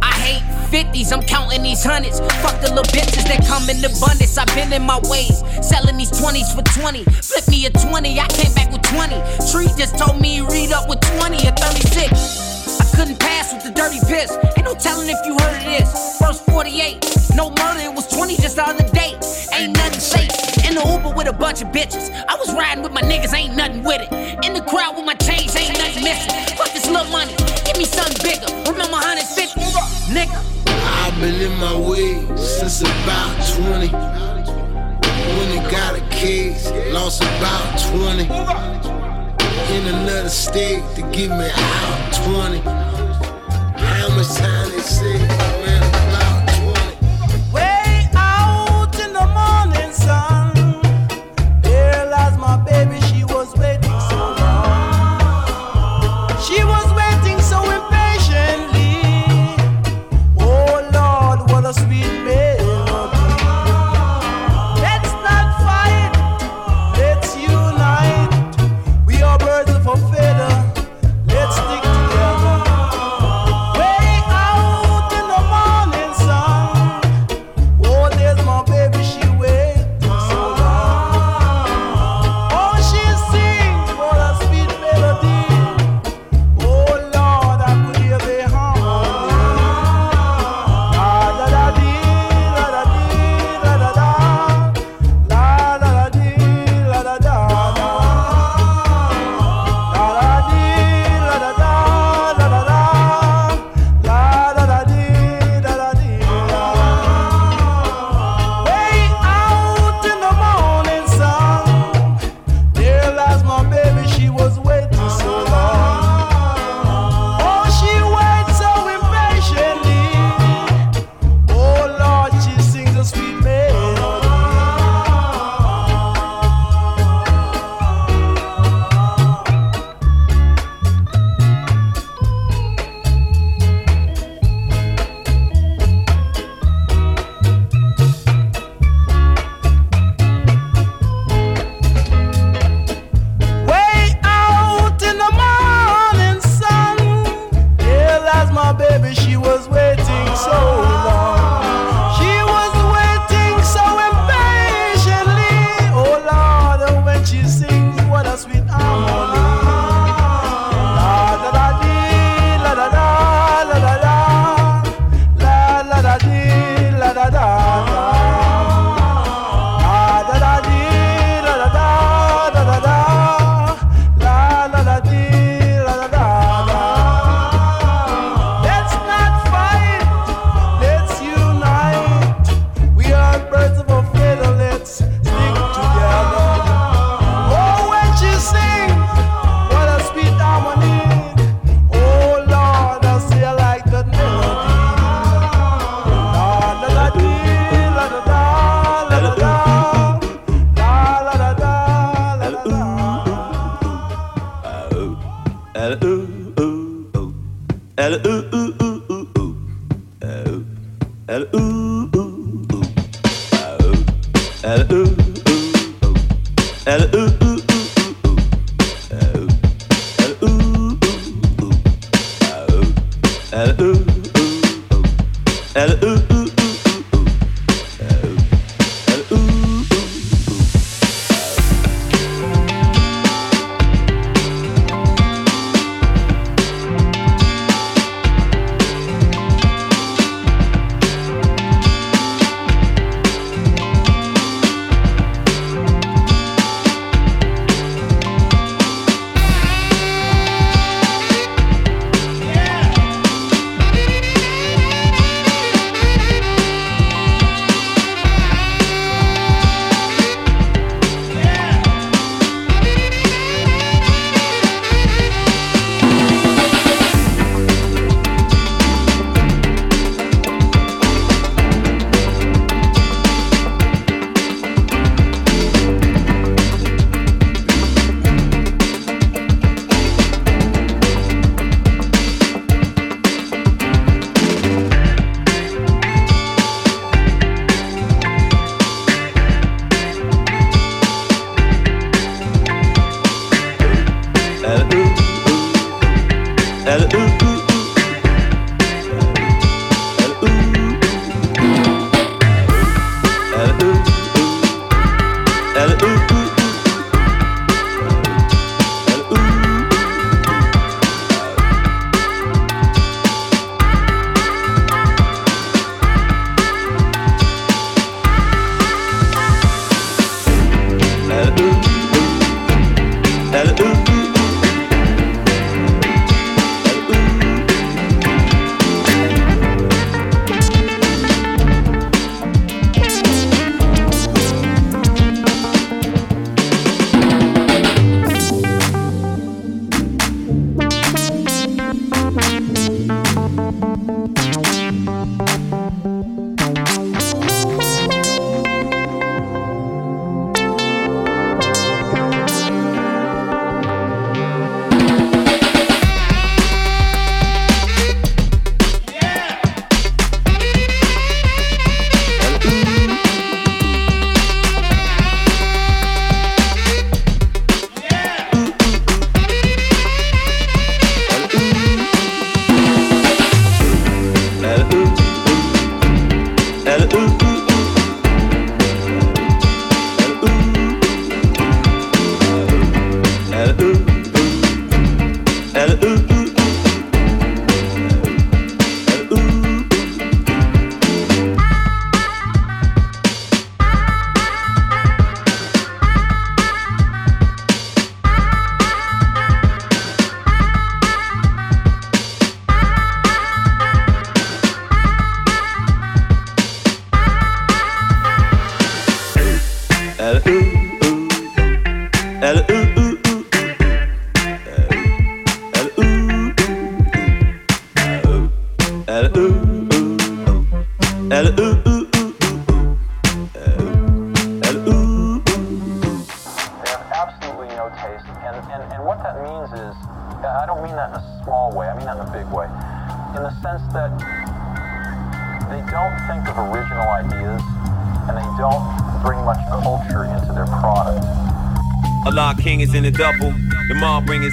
I 0.00 0.12
hate 0.12 0.42
50s, 0.70 1.12
I'm 1.12 1.20
counting 1.20 1.62
these 1.62 1.84
hundreds. 1.84 2.20
Fuck 2.40 2.62
the 2.62 2.70
little 2.70 2.84
bitches 2.84 3.28
that 3.28 3.44
come 3.46 3.68
in 3.68 3.84
abundance. 3.84 4.38
I've 4.38 4.48
been 4.54 4.72
in 4.72 4.82
my 4.82 4.98
ways, 5.04 5.44
selling 5.60 5.98
these 5.98 6.12
20s 6.12 6.54
for 6.56 6.62
20. 6.80 7.04
Flip 7.04 7.48
me 7.48 7.66
a 7.66 7.70
20, 7.70 8.18
I 8.18 8.28
came 8.28 8.54
back 8.54 8.72
with 8.72 8.80
20. 8.80 9.14
Tree 9.52 9.68
just 9.76 9.98
told 9.98 10.22
me 10.22 10.40
read 10.40 10.72
up 10.72 10.88
with 10.88 11.02
20 11.20 11.36
or 11.46 11.52
36. 11.52 12.55
Couldn't 12.96 13.20
pass 13.20 13.52
with 13.52 13.62
the 13.62 13.70
dirty 13.70 14.00
piss. 14.08 14.32
Ain't 14.56 14.64
no 14.64 14.74
telling 14.74 15.10
if 15.10 15.20
you 15.26 15.36
heard 15.36 15.52
of 15.52 15.64
this. 15.68 16.16
First 16.18 16.46
48, 16.46 17.04
no 17.36 17.50
murder, 17.50 17.80
it 17.80 17.92
was 17.94 18.08
20 18.08 18.36
just 18.38 18.56
the 18.56 18.64
other 18.64 18.88
day. 18.88 19.12
Ain't 19.52 19.76
nothing 19.76 20.00
safe. 20.00 20.32
In 20.64 20.76
the 20.76 20.80
Uber 20.80 21.12
with 21.14 21.28
a 21.28 21.32
bunch 21.32 21.60
of 21.60 21.68
bitches. 21.68 22.08
I 22.26 22.36
was 22.36 22.54
riding 22.54 22.82
with 22.82 22.92
my 22.92 23.02
niggas, 23.02 23.36
ain't 23.36 23.54
nothing 23.54 23.84
with 23.84 24.00
it. 24.00 24.10
In 24.46 24.54
the 24.54 24.62
crowd 24.62 24.96
with 24.96 25.04
my 25.04 25.12
chains, 25.12 25.54
ain't 25.54 25.76
nothing 25.76 26.04
missing. 26.04 26.32
Fuck 26.56 26.72
this 26.72 26.88
little 26.88 27.04
money, 27.12 27.36
give 27.68 27.76
me 27.76 27.84
something 27.84 28.16
bigger. 28.24 28.48
Remember 28.64 28.96
150, 28.96 29.60
nigga. 30.16 30.40
I've 31.04 31.20
been 31.20 31.36
in 31.36 31.52
my 31.60 31.76
way 31.76 32.24
since 32.34 32.80
about 32.80 33.36
20. 33.60 33.92
When 35.36 35.48
it 35.52 35.70
got 35.70 36.00
a 36.00 36.02
case, 36.08 36.72
lost 36.92 37.20
about 37.20 37.76
20. 37.92 38.95
In 39.68 39.86
another 39.88 40.28
state 40.28 40.82
to 40.94 41.02
give 41.10 41.30
me 41.30 41.48
out 41.52 42.12
20. 42.24 42.58
How 43.76 44.08
much 44.16 44.28
time 44.36 44.70
they 44.70 44.78
say, 44.80 45.18
man, 45.18 45.82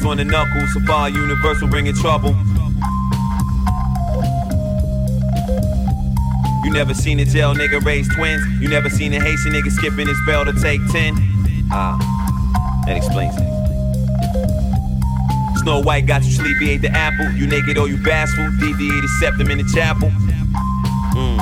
on 0.05 0.17
the 0.17 0.25
knuckles. 0.25 0.73
Safari 0.73 1.13
Universal 1.13 1.67
bringing 1.67 1.95
trouble. 1.95 2.35
You 6.63 6.71
never 6.71 6.93
seen 6.93 7.19
a 7.19 7.25
jail 7.25 7.53
nigga 7.53 7.83
raise 7.85 8.07
twins. 8.15 8.43
You 8.61 8.69
never 8.69 8.89
seen 8.89 9.13
a 9.13 9.19
Haitian 9.19 9.53
nigga 9.53 9.71
skipping 9.71 10.07
his 10.07 10.17
bell 10.25 10.45
to 10.45 10.53
take 10.53 10.81
10. 10.91 11.15
Ah, 11.71 11.97
that 12.85 12.97
explains 12.97 13.35
it. 13.37 13.47
Snow 15.59 15.81
White 15.81 16.05
got 16.05 16.23
you 16.23 16.31
sleepy, 16.31 16.71
ate 16.71 16.81
the 16.81 16.91
apple. 16.91 17.31
You 17.31 17.47
naked 17.47 17.77
or 17.77 17.87
you 17.87 17.97
bashful. 17.97 18.49
Deviated 18.59 19.09
septum 19.19 19.51
in 19.51 19.57
the 19.59 19.71
chapel. 19.73 20.09
Mm. 21.15 21.39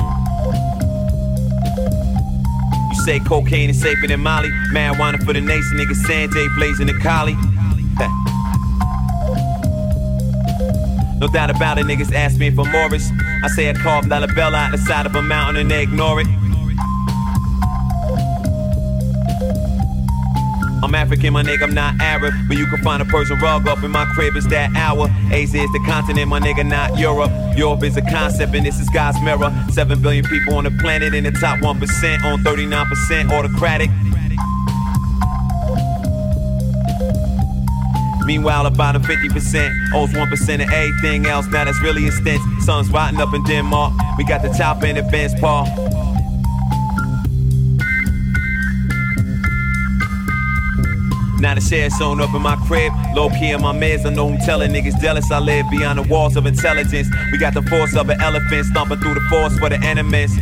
You 2.90 3.02
say 3.04 3.18
cocaine 3.20 3.70
is 3.70 3.80
safer 3.80 4.06
than 4.06 4.20
Molly. 4.20 4.50
Marijuana 4.72 5.22
for 5.24 5.32
the 5.32 5.40
nation, 5.40 5.78
nigga. 5.78 5.94
Sanjay 6.06 6.54
blazing 6.56 6.86
the 6.86 6.98
collie. 7.00 7.36
Doubt 11.32 11.50
about 11.50 11.78
it, 11.78 11.86
niggas 11.86 12.12
ask 12.14 12.38
me 12.38 12.50
for 12.50 12.64
Morris. 12.66 13.10
I 13.42 13.48
say 13.48 13.70
I 13.70 13.72
carved 13.72 14.08
bell 14.08 14.54
out 14.54 14.70
the 14.70 14.78
side 14.78 15.06
of 15.06 15.14
a 15.14 15.22
mountain 15.22 15.56
and 15.56 15.70
they 15.70 15.82
ignore 15.82 16.20
it. 16.20 16.26
I'm 20.82 20.96
African, 20.96 21.32
my 21.32 21.42
nigga, 21.42 21.62
I'm 21.62 21.74
not 21.74 22.00
Arab. 22.00 22.34
But 22.48 22.58
you 22.58 22.66
can 22.66 22.82
find 22.82 23.00
a 23.00 23.06
Persian 23.06 23.38
rug 23.38 23.66
up 23.66 23.82
in 23.82 23.90
my 23.90 24.04
crib, 24.14 24.36
it's 24.36 24.46
that 24.48 24.74
hour. 24.76 25.08
Asia 25.30 25.58
is 25.58 25.72
the 25.72 25.82
continent, 25.86 26.28
my 26.28 26.40
nigga, 26.40 26.68
not 26.68 26.98
Europe. 26.98 27.30
Europe 27.56 27.82
is 27.84 27.96
a 27.96 28.02
concept, 28.02 28.54
and 28.54 28.66
this 28.66 28.78
is 28.80 28.90
God's 28.90 29.20
mirror. 29.22 29.50
Seven 29.70 30.02
billion 30.02 30.24
people 30.24 30.54
on 30.54 30.64
the 30.64 30.70
planet, 30.82 31.14
in 31.14 31.24
the 31.24 31.30
top 31.30 31.60
1% 31.60 32.24
on 32.24 32.40
39% 32.40 33.30
autocratic. 33.30 33.90
Meanwhile, 38.32 38.64
about 38.64 38.96
a 38.96 38.98
50% 38.98 39.92
owes 39.92 40.08
1% 40.08 40.54
of 40.54 40.72
everything 40.72 41.26
else. 41.26 41.46
Now 41.48 41.66
that's 41.66 41.78
really 41.82 42.08
a 42.08 42.12
stint. 42.12 42.40
Sun's 42.62 42.88
rotting 42.88 43.20
up 43.20 43.34
in 43.34 43.44
Denmark. 43.44 43.92
We 44.16 44.24
got 44.24 44.40
the 44.40 44.48
top 44.48 44.82
end 44.82 44.96
Ben's 45.10 45.38
Paul. 45.38 45.66
Now 51.40 51.54
the 51.54 51.60
share 51.60 51.90
sewn 51.90 52.22
up 52.22 52.34
in 52.34 52.40
my 52.40 52.56
crib. 52.66 52.94
Low 53.14 53.28
key 53.28 53.50
in 53.50 53.60
my 53.60 53.74
meds. 53.74 54.06
I 54.06 54.08
know 54.14 54.30
I'm 54.30 54.38
telling 54.38 54.70
niggas 54.70 54.98
jealous. 54.98 55.30
I 55.30 55.38
live 55.38 55.66
beyond 55.70 55.98
the 55.98 56.04
walls 56.04 56.34
of 56.34 56.46
intelligence. 56.46 57.08
We 57.32 57.36
got 57.36 57.52
the 57.52 57.60
force 57.60 57.94
of 57.94 58.08
an 58.08 58.18
elephant 58.22 58.64
stomping 58.64 58.98
through 59.00 59.12
the 59.12 59.26
force 59.28 59.58
for 59.58 59.68
the 59.68 59.78
enemies. 59.84 60.32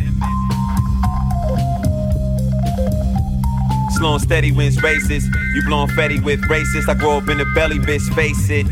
Slow 4.01 4.17
steady 4.17 4.51
wins 4.51 4.81
races. 4.81 5.29
You 5.53 5.61
blowing 5.63 5.87
fetty 5.89 6.23
with 6.23 6.41
racist. 6.49 6.89
I 6.89 6.95
grow 6.95 7.17
up 7.17 7.29
in 7.29 7.37
the 7.37 7.45
belly, 7.53 7.77
bitch, 7.77 8.01
face 8.15 8.49
it. 8.49 8.65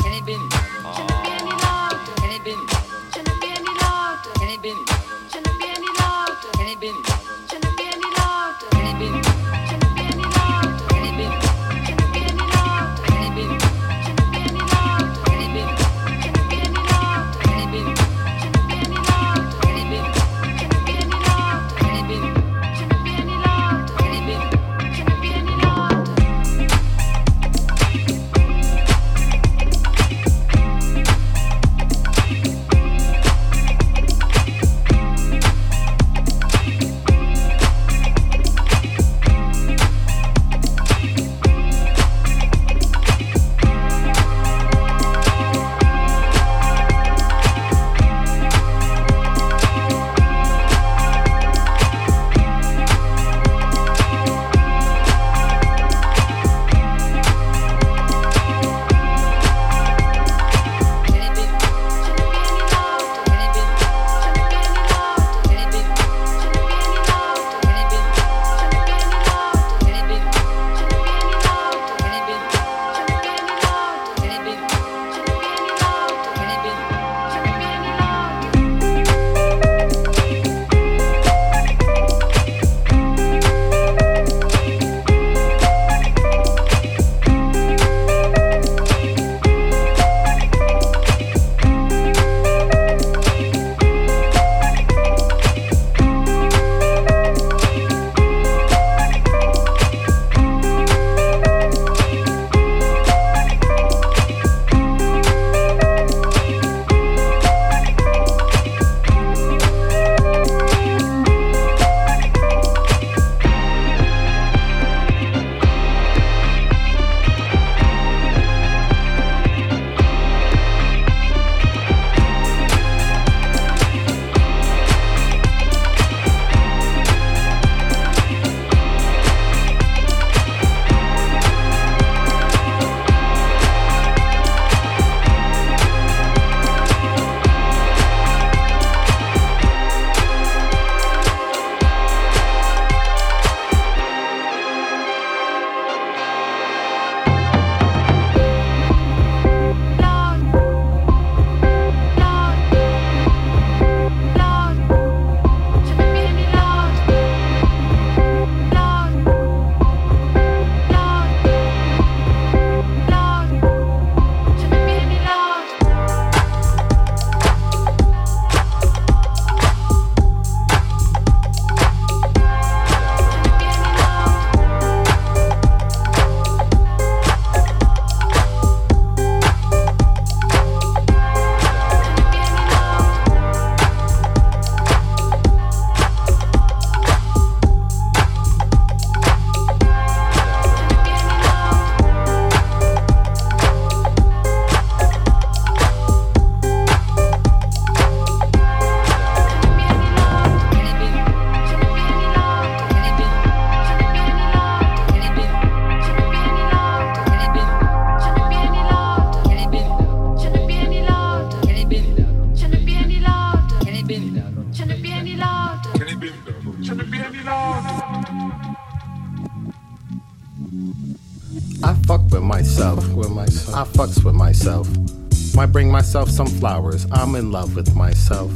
I'm 227.35 227.41
in 227.47 227.51
love 227.51 227.75
with 227.75 227.97
myself. 227.97 228.53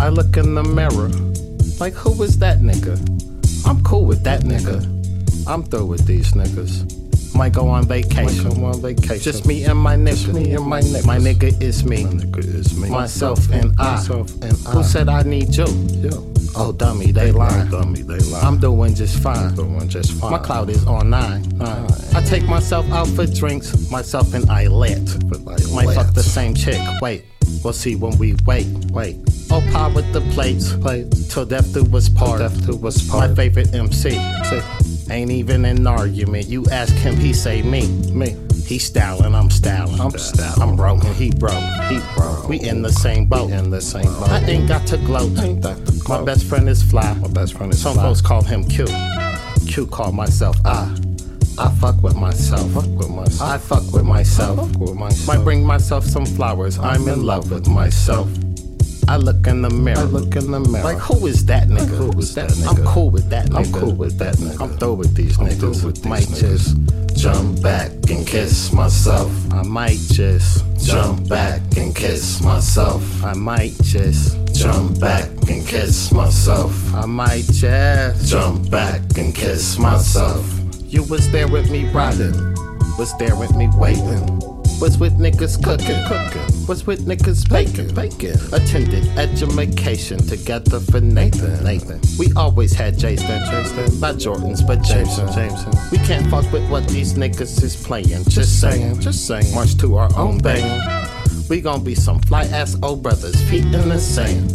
I 0.00 0.08
look 0.08 0.38
in 0.38 0.54
the 0.54 0.62
mirror. 0.62 1.10
Like, 1.78 1.92
who 1.92 2.22
is 2.22 2.38
that 2.38 2.60
nigga? 2.60 2.96
I'm 3.66 3.84
cool 3.84 4.06
with 4.06 4.24
that 4.24 4.40
nigga. 4.44 4.80
I'm 5.46 5.62
through 5.62 5.84
with 5.84 6.06
these 6.06 6.32
niggas. 6.32 7.34
Might 7.34 7.52
go 7.52 7.68
on 7.68 7.84
vacation. 7.84 8.44
Might 8.44 8.56
go 8.56 8.64
on 8.64 8.80
vacation. 8.80 9.18
Just 9.20 9.44
me 9.44 9.64
and 9.64 9.78
my 9.78 9.94
nigga. 9.94 10.32
Me 10.32 10.54
and 10.54 10.64
my 10.64 10.80
nigga. 10.80 11.04
My 11.04 11.18
nigga 11.18 11.60
is 11.60 11.84
me. 11.84 12.04
My 12.04 12.12
nigga 12.12 12.38
is 12.38 12.78
me. 12.78 12.88
Myself 12.88 13.52
and 13.52 13.78
I. 13.78 13.96
Myself 13.96 14.30
and 14.40 14.56
I. 14.66 14.70
Who 14.70 14.82
said 14.84 15.10
I 15.10 15.22
need 15.24 15.54
you? 15.54 15.66
You. 15.66 16.34
Oh 16.56 16.72
dummy, 16.72 17.12
they 17.12 17.30
lying. 17.30 17.68
Dummy, 17.70 18.00
they 18.00 18.20
lying. 18.20 18.46
I'm 18.46 18.58
doing 18.58 18.94
just 18.94 19.22
fine. 19.22 19.48
I'm 19.48 19.54
Doing 19.54 19.86
just 19.86 20.12
fine. 20.12 20.30
My 20.30 20.38
cloud 20.38 20.70
is 20.70 20.86
on 20.86 21.10
nine. 21.10 21.42
nine. 21.58 21.90
I 22.14 22.22
take 22.22 22.44
myself 22.44 22.90
out 22.90 23.08
for 23.08 23.26
drinks. 23.26 23.90
Myself 23.90 24.32
and 24.32 24.48
I 24.48 24.66
lit. 24.68 25.22
Might 25.74 25.94
fuck 25.94 26.14
the 26.14 26.22
same 26.22 26.54
chick. 26.54 26.80
Wait. 27.02 27.26
We'll 27.64 27.72
see 27.72 27.96
when 27.96 28.16
we 28.18 28.34
wait, 28.46 28.66
wait. 28.90 29.16
Oh, 29.50 29.60
pie 29.72 29.88
with 29.88 30.12
the 30.12 30.20
plates, 30.32 30.72
plates. 30.74 31.32
Till 31.32 31.44
death 31.46 31.72
do 31.72 31.84
us 31.96 32.08
part. 32.08 32.40
Death 32.40 32.66
do 32.66 32.86
us 32.86 33.08
part. 33.08 33.30
My 33.30 33.34
favorite 33.34 33.74
MC. 33.74 34.18
Ain't 35.10 35.30
even 35.30 35.64
an 35.64 35.86
argument. 35.86 36.46
You 36.46 36.66
ask 36.70 36.94
him, 36.94 37.16
he 37.16 37.32
say 37.32 37.62
me, 37.62 37.86
me. 38.12 38.36
He 38.66 38.78
styling, 38.78 39.34
I'm 39.34 39.48
styling. 39.48 39.98
I'm 39.98 40.10
styling. 40.10 40.62
I'm 40.62 40.76
broke 40.76 41.02
he 41.04 41.30
broke. 41.30 41.54
He 41.88 41.98
broke. 42.14 42.48
We 42.48 42.60
in 42.60 42.82
the 42.82 42.92
same 42.92 43.24
boat. 43.26 43.50
In 43.50 43.70
the 43.70 43.80
same 43.80 44.04
boat. 44.04 44.28
I 44.28 44.40
ain't 44.44 44.68
got 44.68 44.86
to 44.88 44.98
gloat. 44.98 45.38
Ain't 45.38 45.62
got 45.62 45.76
to 45.86 45.92
gloat. 45.92 46.20
My 46.20 46.24
best 46.24 46.44
friend 46.44 46.68
is 46.68 46.82
fly. 46.82 47.14
My 47.14 47.28
best 47.28 47.54
friend 47.54 47.72
is 47.72 47.80
Some 47.80 47.94
fly. 47.94 48.02
folks 48.02 48.20
call 48.20 48.42
him 48.42 48.64
Q. 48.68 48.86
Q 49.66 49.86
call 49.86 50.12
myself 50.12 50.56
I. 50.66 50.94
I 51.58 51.70
fuck 51.80 52.02
with 52.02 52.14
myself. 52.14 52.70
Fuck 52.70 52.86
with 52.96 53.10
myself. 53.10 53.50
I 53.50 53.58
fuck 53.58 53.92
with 53.92 54.04
myself. 54.04 54.70
Fuck 54.70 54.80
with 54.80 54.94
myself. 54.94 55.26
Might 55.26 55.42
bring 55.42 55.64
myself 55.64 56.04
some 56.04 56.24
flowers. 56.24 56.78
I'm 56.78 57.08
in 57.08 57.24
love 57.24 57.50
with 57.50 57.66
myself. 57.66 58.30
I 59.08 59.16
look 59.16 59.46
in 59.46 59.62
the 59.62 59.70
mirror. 59.70 59.98
I 59.98 60.02
look 60.04 60.36
in 60.36 60.52
the 60.52 60.60
mirror. 60.60 60.84
Like 60.84 60.98
who 60.98 61.26
is 61.26 61.46
that 61.46 61.66
nigga? 61.68 61.96
Who 61.96 62.16
is 62.18 62.34
that 62.36 62.50
nigga? 62.50 62.78
I'm 62.78 62.84
cool 62.84 63.10
with 63.10 63.28
that 63.30 63.46
nigga. 63.46 63.56
I'm 63.56 63.72
cool 63.72 63.92
with 63.92 64.18
that 64.18 64.36
nigga. 64.36 64.60
I'm 64.60 64.76
through 64.78 64.94
with 64.94 65.14
these 65.16 65.36
niggas. 65.38 65.84
With 65.84 65.96
these 65.96 66.06
might 66.06 66.22
niggas. 66.24 66.40
just 66.40 67.16
jump 67.16 67.60
back 67.62 67.90
and 68.10 68.24
kiss 68.24 68.72
myself. 68.72 69.32
I 69.52 69.62
might 69.62 69.98
just 70.12 70.64
jump 70.78 71.28
back 71.28 71.60
and 71.76 71.96
kiss 71.96 72.40
myself. 72.40 73.24
I 73.24 73.32
might 73.32 73.74
just 73.82 74.36
jump 74.54 75.00
back 75.00 75.28
and 75.48 75.66
kiss 75.66 76.12
myself. 76.12 76.94
I 76.94 77.06
might 77.06 77.44
just 77.46 78.30
jump 78.30 78.70
back 78.70 79.00
and 79.16 79.34
kiss 79.34 79.76
myself. 79.78 80.57
You 80.88 81.02
was 81.02 81.30
there 81.30 81.46
with 81.46 81.70
me 81.70 81.84
riding, 81.90 82.32
was 82.96 83.14
there 83.18 83.36
with 83.36 83.54
me 83.54 83.68
waiting. 83.76 84.40
Was 84.80 84.96
with 84.96 85.18
niggas 85.18 85.62
cooking, 85.62 86.02
cooking. 86.06 86.66
Was 86.66 86.86
with 86.86 87.04
niggas 87.04 87.46
baking, 87.46 87.94
baking. 87.94 88.36
Attended 88.54 89.06
education 89.18 90.18
together 90.18 90.80
for 90.80 91.00
Nathan, 91.00 91.62
Nathan. 91.62 92.00
We 92.18 92.32
always 92.36 92.72
had 92.72 92.96
Jason, 92.96 93.38
Jason. 93.50 94.00
Not 94.00 94.14
Jordans, 94.14 94.66
but 94.66 94.82
Jameson, 94.82 95.30
Jameson. 95.34 95.72
We 95.92 95.98
can't 96.06 96.26
fuck 96.30 96.50
with 96.52 96.66
what 96.70 96.88
these 96.88 97.14
niggas 97.14 97.62
is 97.62 97.76
playing. 97.76 98.24
Just 98.24 98.58
saying, 98.58 99.00
just 99.00 99.26
saying. 99.26 99.52
March 99.54 99.76
to 99.78 99.96
our 99.96 100.08
own 100.16 100.38
bang. 100.38 101.06
We 101.50 101.60
gon' 101.60 101.84
be 101.84 101.96
some 101.96 102.20
fly 102.20 102.44
ass 102.44 102.78
old 102.82 103.02
brothers, 103.02 103.38
feet 103.50 103.64
in 103.64 103.90
the 103.90 103.98
sand. 103.98 104.52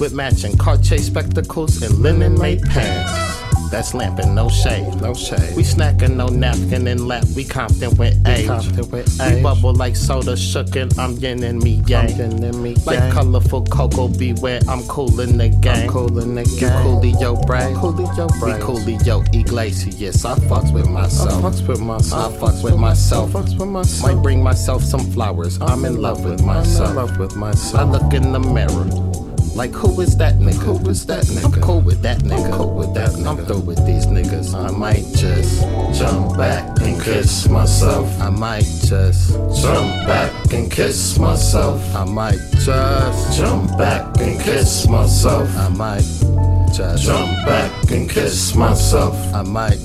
With 0.00 0.14
matching 0.14 0.56
Cartier 0.56 0.98
spectacles 0.98 1.82
and 1.82 1.98
linen 1.98 2.38
made 2.38 2.62
pants. 2.62 3.45
That's 3.70 3.94
lamping, 3.94 4.34
no 4.34 4.48
shade. 4.48 5.00
No 5.00 5.14
shade. 5.14 5.56
We 5.56 5.62
snacking, 5.62 6.16
no 6.16 6.28
napkin 6.28 6.86
in 6.86 7.06
lap. 7.06 7.24
We 7.34 7.44
Compton 7.44 7.96
with 7.96 8.26
age. 8.28 8.46
Compton 8.46 8.90
with 8.90 9.20
age. 9.20 9.36
We 9.36 9.42
bubble 9.42 9.74
like 9.74 9.96
soda 9.96 10.32
shookin'. 10.32 10.96
I'm 10.98 11.12
yin 11.16 11.42
and 11.42 11.62
me 11.62 11.82
yang. 11.86 12.08
Yin 12.10 12.44
and 12.44 12.62
me 12.62 12.74
like 12.86 13.12
colorful 13.12 13.64
cocoa. 13.66 14.08
Beware, 14.08 14.60
I'm 14.68 14.82
cool 14.84 15.20
in 15.20 15.38
the 15.38 15.48
gang. 15.48 15.84
I'm 15.84 15.88
cool 15.88 16.18
in 16.18 16.34
the 16.34 16.44
gang. 16.44 16.86
You 16.86 17.12
Coolio 17.14 17.46
Bray. 17.46 17.72
Coolio 17.74 18.28
Bray. 18.38 18.54
We 18.54 18.60
Coolio 18.60 19.34
Iglesias. 19.34 20.24
I 20.24 20.34
fucks 20.34 20.72
with 20.72 20.88
myself. 20.88 21.44
I 21.44 21.48
fucks 21.48 21.66
with 21.66 21.80
myself. 21.80 22.34
I 22.34 22.46
fucks 22.46 22.62
with 22.62 22.76
myself. 22.76 23.34
I 23.34 23.40
fucks 23.40 23.58
with 23.58 23.68
myself. 23.68 24.14
Might 24.14 24.22
bring 24.22 24.42
myself 24.42 24.82
some 24.82 25.00
flowers. 25.12 25.60
I'm 25.60 25.84
in 25.84 26.00
love 26.00 26.24
with 26.24 26.42
myself. 26.42 26.90
I'm 26.90 26.90
in 26.90 26.96
love 26.96 27.18
with 27.18 27.36
myself. 27.36 27.76
I 27.76 27.84
look 27.84 28.12
in 28.12 28.32
the 28.32 28.40
mirror. 28.40 29.25
Like 29.56 29.72
who 29.72 30.02
is 30.02 30.18
that 30.18 30.34
nigga? 30.34 30.78
Who 30.78 30.90
is 30.90 31.06
that 31.06 31.24
nigga? 31.24 31.54
I'm 31.54 31.62
cool 31.62 31.80
with 31.80 32.02
that 32.02 32.18
nigga. 32.18 32.44
I'm 32.44 32.52
cool 32.52 32.74
with 32.74 32.92
that 32.92 33.08
nigga. 33.12 33.38
I'm 33.38 33.46
through 33.46 33.60
with 33.60 33.86
these 33.86 34.06
niggas. 34.06 34.52
I 34.54 34.70
might 34.70 35.06
just 35.16 35.62
jump 35.98 36.36
back 36.36 36.78
and 36.82 37.00
kiss 37.00 37.48
myself. 37.48 38.20
I 38.20 38.28
might 38.28 38.68
just 38.84 39.32
jump 39.62 40.06
back 40.06 40.52
and 40.52 40.70
kiss 40.70 41.18
myself. 41.18 41.80
I 41.96 42.04
might 42.04 42.38
just 42.58 43.38
jump 43.38 43.78
back 43.78 44.20
and 44.20 44.38
kiss 44.38 44.86
myself. 44.90 45.48
I 45.56 45.68
might 45.70 46.04
just 46.74 47.04
jump 47.04 47.46
back 47.46 47.90
and 47.90 48.10
kiss 48.10 48.54
myself. 48.54 49.16
I 49.34 49.40
might 49.40 49.78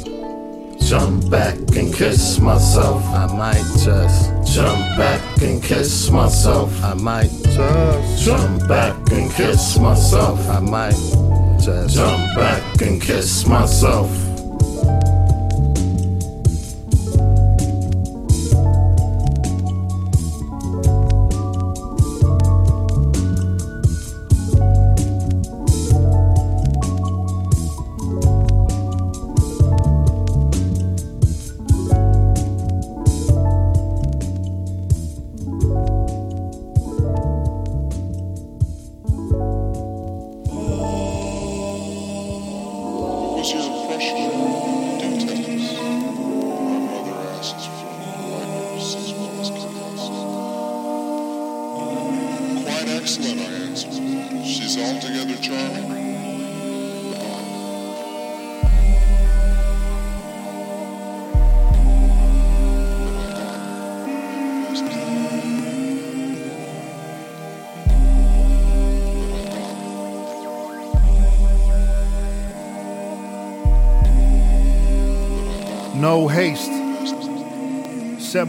jump 0.82 1.30
back 1.30 1.56
and 1.78 1.94
kiss 1.94 2.40
myself. 2.40 3.02
I 3.06 3.26
might 3.28 3.64
just 3.86 4.54
jump 4.54 4.98
back 4.98 5.22
and 5.42 5.64
kiss 5.64 6.10
myself. 6.10 6.84
I 6.84 6.94
might 6.96 7.32
just 7.44 8.26
jump 8.26 8.68
back 8.68 9.11
kiss 9.36 9.78
myself. 9.80 10.50
I 10.50 10.60
might 10.60 10.92
just 11.60 11.96
jump 11.96 12.36
back 12.36 12.82
and 12.82 13.02
kiss 13.02 13.46
myself. 13.48 14.31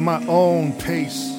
My 0.02 0.24
own 0.26 0.72
pace. 0.72 1.30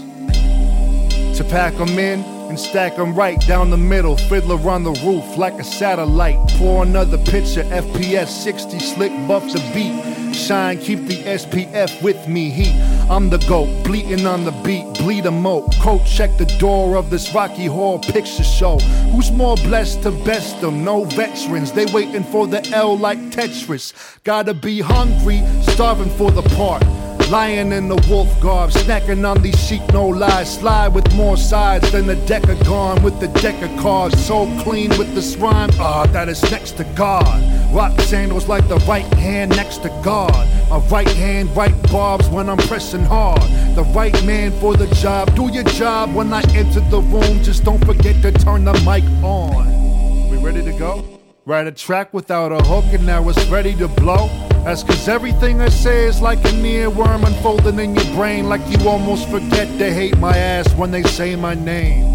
To 1.37 1.43
pack 1.43 1.73
'em 1.79 1.99
in 1.99 2.23
and 2.49 2.59
stack 2.59 2.97
'em 2.97 3.15
right 3.15 3.39
down 3.47 3.69
the 3.69 3.77
middle. 3.77 4.15
Fiddler 4.15 4.59
on 4.69 4.83
the 4.83 4.93
roof 5.05 5.37
like 5.37 5.59
a 5.59 5.63
satellite. 5.63 6.37
Pour 6.59 6.83
another 6.83 7.17
picture, 7.17 7.65
FPS 7.71 8.29
60, 8.29 8.79
slick 8.79 9.11
buff 9.27 9.43
the 9.51 9.61
beat. 9.73 9.93
Shine, 10.33 10.77
keep 10.77 11.07
the 11.07 11.23
SPF 11.25 12.01
with 12.01 12.27
me. 12.27 12.49
Heat, 12.49 12.75
I'm 13.09 13.29
the 13.29 13.37
goat, 13.49 13.69
bleating 13.83 14.25
on 14.25 14.45
the 14.45 14.51
beat, 14.63 14.85
bleed 14.99 15.25
a 15.25 15.31
moat. 15.31 15.75
Coat, 15.79 16.05
check 16.05 16.37
the 16.37 16.45
door 16.57 16.95
of 16.95 17.09
this 17.09 17.33
Rocky 17.33 17.65
Horror 17.65 17.99
Picture 17.99 18.43
Show. 18.43 18.79
Who's 19.11 19.31
more 19.31 19.57
blessed 19.57 20.03
to 20.03 20.11
best 20.11 20.61
them? 20.61 20.83
No 20.83 21.03
veterans, 21.03 21.71
they 21.71 21.85
waiting 21.85 22.23
for 22.23 22.47
the 22.47 22.61
L 22.71 22.97
like 22.97 23.19
Tetris. 23.31 23.93
Gotta 24.23 24.53
be 24.53 24.79
hungry, 24.79 25.43
starving 25.61 26.09
for 26.17 26.31
the 26.31 26.43
part. 26.55 26.83
Lion 27.29 27.71
in 27.71 27.87
the 27.87 27.95
wolf 28.09 28.29
garb, 28.39 28.71
snacking 28.71 29.27
on 29.29 29.41
these 29.41 29.59
sheep, 29.67 29.81
no 29.91 30.07
lies. 30.07 30.55
Slide 30.55 30.89
with 30.89 31.13
more 31.15 31.37
sides 31.37 31.91
than 31.91 32.07
the 32.07 32.15
decagon 32.15 33.01
with 33.03 33.19
the 33.19 33.27
deck 33.39 33.61
of 33.61 33.75
cards. 33.79 34.23
So 34.23 34.45
clean 34.61 34.89
with 34.97 35.13
this 35.15 35.35
rhyme, 35.37 35.69
ah, 35.79 36.05
that 36.07 36.29
is 36.29 36.41
next 36.51 36.77
to 36.77 36.83
God. 36.95 37.41
Rock 37.73 37.99
sandals 38.01 38.47
like 38.47 38.67
the 38.67 38.77
right 38.87 39.05
hand 39.15 39.55
next 39.55 39.79
to 39.79 39.89
God. 40.03 40.47
My 40.69 40.77
right 40.89 41.07
hand, 41.07 41.55
right 41.55 41.73
barbs 41.91 42.27
when 42.29 42.49
I'm 42.49 42.57
pressing 42.57 43.03
hard. 43.03 43.41
The 43.75 43.83
right 43.95 44.13
man 44.23 44.51
for 44.59 44.75
the 44.75 44.87
job. 44.95 45.35
Do 45.35 45.51
your 45.51 45.63
job 45.63 46.13
when 46.13 46.31
I 46.31 46.41
enter 46.53 46.81
the 46.81 47.01
room. 47.01 47.41
Just 47.43 47.63
don't 47.63 47.83
forget 47.85 48.21
to 48.21 48.31
turn 48.31 48.65
the 48.65 48.73
mic 48.85 49.03
on. 49.23 50.29
We 50.29 50.37
ready 50.37 50.63
to 50.63 50.77
go? 50.77 51.19
Write 51.45 51.67
a 51.67 51.71
track 51.71 52.13
without 52.13 52.51
a 52.51 52.63
hook 52.63 52.85
and 52.93 53.05
now 53.05 53.27
it's 53.27 53.43
ready 53.47 53.75
to 53.75 53.87
blow. 53.87 54.29
That's 54.63 54.81
cause 54.81 55.09
everything 55.09 55.59
I 55.59 55.67
say 55.67 56.05
is 56.05 56.21
like 56.21 56.39
an 56.45 56.63
earworm 56.63 57.27
unfolding 57.27 57.79
in 57.79 57.95
your 57.95 58.15
brain, 58.15 58.47
like 58.47 58.61
you 58.69 58.87
almost 58.87 59.29
forget 59.29 59.67
to 59.77 59.93
hate 59.93 60.17
my 60.19 60.37
ass 60.37 60.73
when 60.75 60.89
they 60.89 61.03
say 61.03 61.35
my 61.35 61.53
name. 61.53 62.13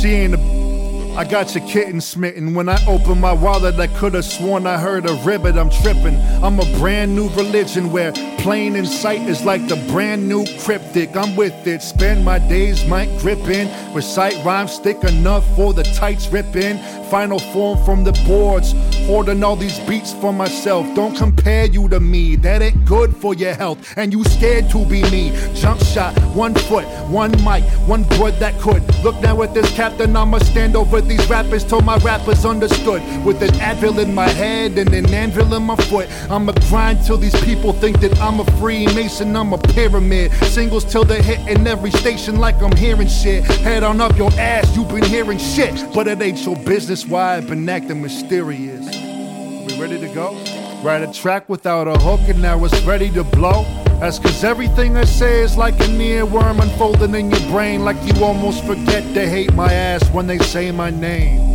She 0.00 0.10
ain't 0.10 0.34
a 0.34 0.53
I 1.16 1.22
got 1.22 1.54
your 1.54 1.64
kitten 1.68 2.00
smitten. 2.00 2.54
When 2.54 2.68
I 2.68 2.84
opened 2.88 3.20
my 3.20 3.32
wallet, 3.32 3.76
I 3.76 3.86
could 3.86 4.14
have 4.14 4.24
sworn 4.24 4.66
I 4.66 4.78
heard 4.78 5.08
a 5.08 5.14
ribbit. 5.24 5.56
I'm 5.56 5.70
tripping. 5.70 6.16
I'm 6.42 6.58
a 6.58 6.64
brand 6.78 7.14
new 7.14 7.28
religion 7.30 7.92
where 7.92 8.10
plain 8.38 8.74
in 8.74 8.84
sight 8.84 9.20
is 9.20 9.44
like 9.44 9.68
the 9.68 9.76
brand 9.92 10.28
new 10.28 10.44
cryptic. 10.58 11.16
I'm 11.16 11.36
with 11.36 11.68
it. 11.68 11.82
Spend 11.82 12.24
my 12.24 12.40
days, 12.40 12.84
might 12.86 13.16
grip 13.20 13.46
in. 13.46 13.94
Recite 13.94 14.44
rhymes 14.44 14.78
thick 14.80 15.04
enough 15.04 15.46
for 15.54 15.72
the 15.72 15.84
tights 15.84 16.26
rip 16.28 16.56
in. 16.56 16.78
Final 17.10 17.38
form 17.38 17.82
from 17.84 18.02
the 18.02 18.12
boards. 18.26 18.72
Hoarding 19.06 19.44
all 19.44 19.54
these 19.54 19.78
beats 19.80 20.12
for 20.14 20.32
myself. 20.32 20.84
Don't 20.96 21.16
compare 21.16 21.66
you 21.66 21.88
to 21.90 22.00
me. 22.00 22.34
That 22.34 22.60
ain't 22.60 22.84
good 22.86 23.14
for 23.14 23.34
your 23.34 23.54
health. 23.54 23.78
And 23.96 24.12
you 24.12 24.24
scared 24.24 24.68
to 24.70 24.84
be 24.86 25.02
me. 25.12 25.30
Jump 25.54 25.80
shot, 25.80 26.18
one 26.34 26.54
foot, 26.54 26.86
one 27.08 27.30
mic, 27.44 27.62
one 27.86 28.02
board 28.02 28.34
that 28.40 28.58
could. 28.60 28.82
Look 29.04 29.20
now 29.20 29.42
at 29.42 29.54
this 29.54 29.70
captain. 29.76 30.16
I'ma 30.16 30.38
stand 30.38 30.74
over 30.74 31.03
these 31.08 31.24
rappers 31.28 31.64
till 31.64 31.80
my 31.80 31.96
rappers 31.98 32.44
understood. 32.44 33.02
With 33.24 33.42
an 33.42 33.50
Advil 33.60 34.02
in 34.02 34.14
my 34.14 34.28
head 34.28 34.78
and 34.78 34.92
an 34.92 35.12
anvil 35.12 35.54
in 35.54 35.62
my 35.62 35.76
foot. 35.76 36.08
I'ma 36.30 36.52
grind 36.68 37.04
till 37.04 37.16
these 37.16 37.38
people 37.44 37.72
think 37.72 38.00
that 38.00 38.18
I'm 38.20 38.40
a 38.40 38.44
Freemason. 38.58 39.36
I'm 39.36 39.52
a 39.52 39.58
pyramid. 39.58 40.32
Singles 40.44 40.84
till 40.84 41.04
they're 41.04 41.22
hitting 41.22 41.66
every 41.66 41.90
station 41.90 42.38
like 42.38 42.60
I'm 42.62 42.76
hearing 42.76 43.08
shit. 43.08 43.44
Head 43.44 43.82
on 43.82 44.00
up 44.00 44.16
your 44.16 44.30
ass, 44.32 44.76
you've 44.76 44.88
been 44.88 45.04
hearing 45.04 45.38
shit. 45.38 45.74
But 45.94 46.08
it 46.08 46.20
ain't 46.20 46.44
your 46.44 46.56
business 46.56 47.06
why 47.06 47.36
I've 47.36 47.48
been 47.48 47.68
acting 47.68 48.02
mysterious. 48.02 48.86
We 49.66 49.80
ready 49.80 49.98
to 49.98 50.08
go? 50.14 50.53
Write 50.84 51.00
a 51.00 51.10
track 51.10 51.48
without 51.48 51.88
a 51.88 51.98
hook 51.98 52.20
and 52.28 52.42
now 52.42 52.62
it's 52.62 52.78
ready 52.82 53.10
to 53.12 53.24
blow. 53.24 53.64
That's 54.00 54.18
cause 54.18 54.44
everything 54.44 54.98
I 54.98 55.04
say 55.04 55.40
is 55.40 55.56
like 55.56 55.80
an 55.80 55.98
earworm 55.98 56.60
unfolding 56.60 57.14
in 57.14 57.30
your 57.30 57.40
brain, 57.50 57.86
like 57.86 57.96
you 58.04 58.22
almost 58.22 58.62
forget 58.66 59.02
to 59.14 59.26
hate 59.26 59.54
my 59.54 59.72
ass 59.72 60.06
when 60.10 60.26
they 60.26 60.36
say 60.40 60.70
my 60.72 60.90
name. 60.90 61.53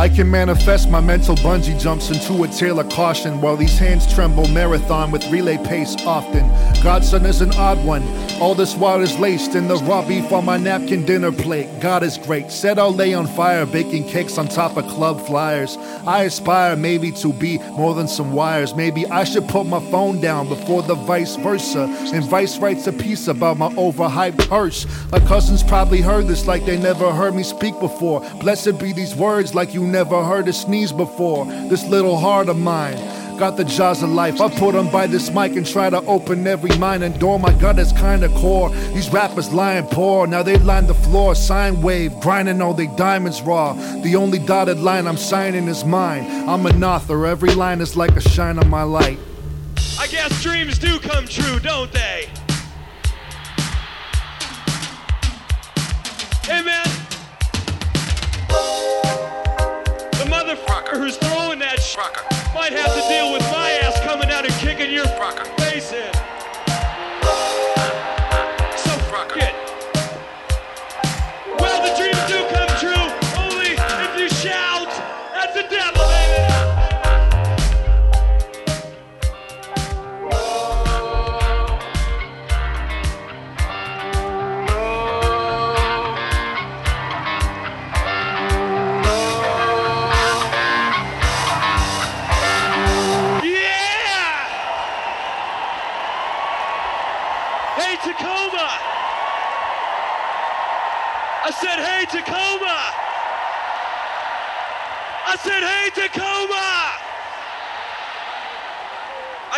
I 0.00 0.08
can 0.08 0.30
manifest 0.30 0.88
my 0.88 1.00
mental 1.00 1.36
bungee 1.36 1.78
jumps 1.78 2.08
into 2.08 2.42
a 2.44 2.48
tale 2.48 2.80
of 2.80 2.88
caution 2.88 3.42
while 3.42 3.54
these 3.54 3.76
hands 3.76 4.10
tremble 4.10 4.48
marathon 4.48 5.10
with 5.10 5.30
relay 5.30 5.58
pace 5.58 5.94
often. 6.06 6.48
Godson 6.82 7.26
is 7.26 7.42
an 7.42 7.52
odd 7.52 7.84
one. 7.84 8.02
All 8.40 8.54
this 8.54 8.74
while 8.74 9.02
is 9.02 9.18
laced 9.18 9.54
in 9.54 9.68
the 9.68 9.76
raw 9.76 10.00
beef 10.08 10.32
on 10.32 10.46
my 10.46 10.56
napkin 10.56 11.04
dinner 11.04 11.30
plate. 11.30 11.68
God 11.82 12.02
is 12.02 12.16
great. 12.16 12.50
Said 12.50 12.78
I'll 12.78 12.94
lay 12.94 13.12
on 13.12 13.26
fire, 13.26 13.66
baking 13.66 14.08
cakes 14.08 14.38
on 14.38 14.48
top 14.48 14.78
of 14.78 14.86
club 14.86 15.26
flyers. 15.26 15.76
I 16.06 16.22
aspire 16.22 16.76
maybe 16.76 17.12
to 17.12 17.34
be 17.34 17.58
more 17.58 17.94
than 17.94 18.08
some 18.08 18.32
wires. 18.32 18.74
Maybe 18.74 19.04
I 19.04 19.24
should 19.24 19.46
put 19.48 19.66
my 19.66 19.80
phone 19.90 20.18
down 20.18 20.48
before 20.48 20.82
the 20.82 20.94
vice 20.94 21.36
versa. 21.36 21.82
And 22.14 22.24
Vice 22.24 22.56
writes 22.56 22.86
a 22.86 22.92
piece 22.94 23.28
about 23.28 23.58
my 23.58 23.68
overhyped 23.74 24.48
purse. 24.48 24.86
My 25.12 25.20
cousins 25.20 25.62
probably 25.62 26.00
heard 26.00 26.26
this 26.26 26.46
like 26.46 26.64
they 26.64 26.78
never 26.78 27.12
heard 27.12 27.34
me 27.34 27.42
speak 27.42 27.78
before. 27.80 28.20
Blessed 28.40 28.78
be 28.78 28.94
these 28.94 29.14
words 29.14 29.54
like 29.54 29.74
you 29.74 29.89
never 29.90 30.24
heard 30.24 30.48
a 30.48 30.52
sneeze 30.52 30.92
before. 30.92 31.44
This 31.44 31.84
little 31.86 32.16
heart 32.16 32.48
of 32.48 32.56
mine. 32.58 32.96
Got 33.38 33.56
the 33.56 33.64
jaws 33.64 34.02
of 34.02 34.10
life. 34.10 34.40
I 34.40 34.48
put 34.48 34.58
put 34.58 34.74
'em 34.74 34.90
by 34.90 35.06
this 35.06 35.30
mic 35.30 35.56
and 35.56 35.66
try 35.66 35.88
to 35.88 36.00
open 36.06 36.46
every 36.46 36.76
mind 36.78 37.02
and 37.02 37.18
door. 37.18 37.38
My 37.38 37.52
gut 37.54 37.78
is 37.78 37.90
kinda 37.92 38.28
core. 38.40 38.70
These 38.94 39.08
rappers 39.10 39.50
lying 39.50 39.86
poor. 39.86 40.26
Now 40.26 40.42
they 40.42 40.56
line 40.58 40.86
the 40.86 40.94
floor, 40.94 41.34
sine 41.34 41.80
wave, 41.80 42.12
grinding 42.20 42.60
all 42.60 42.74
they 42.74 42.86
diamonds 42.86 43.40
raw. 43.40 43.72
The 44.02 44.14
only 44.14 44.38
dotted 44.38 44.80
line 44.80 45.06
I'm 45.06 45.16
signing 45.16 45.68
is 45.68 45.84
mine. 45.84 46.44
I'm 46.46 46.66
an 46.66 46.84
author. 46.84 47.26
Every 47.26 47.54
line 47.54 47.80
is 47.80 47.96
like 47.96 48.14
a 48.16 48.20
shine 48.20 48.58
on 48.58 48.68
my 48.68 48.82
light. 48.82 49.18
I 49.98 50.06
guess 50.06 50.42
dreams 50.42 50.78
do 50.78 50.98
come 50.98 51.26
true, 51.26 51.58
don't 51.58 51.90
they? 51.92 52.28
Hey 56.46 56.62
man. 56.62 56.89
Might 61.96 62.72
have 62.72 62.94
to 62.94 63.08
deal 63.08 63.32
with 63.32 63.42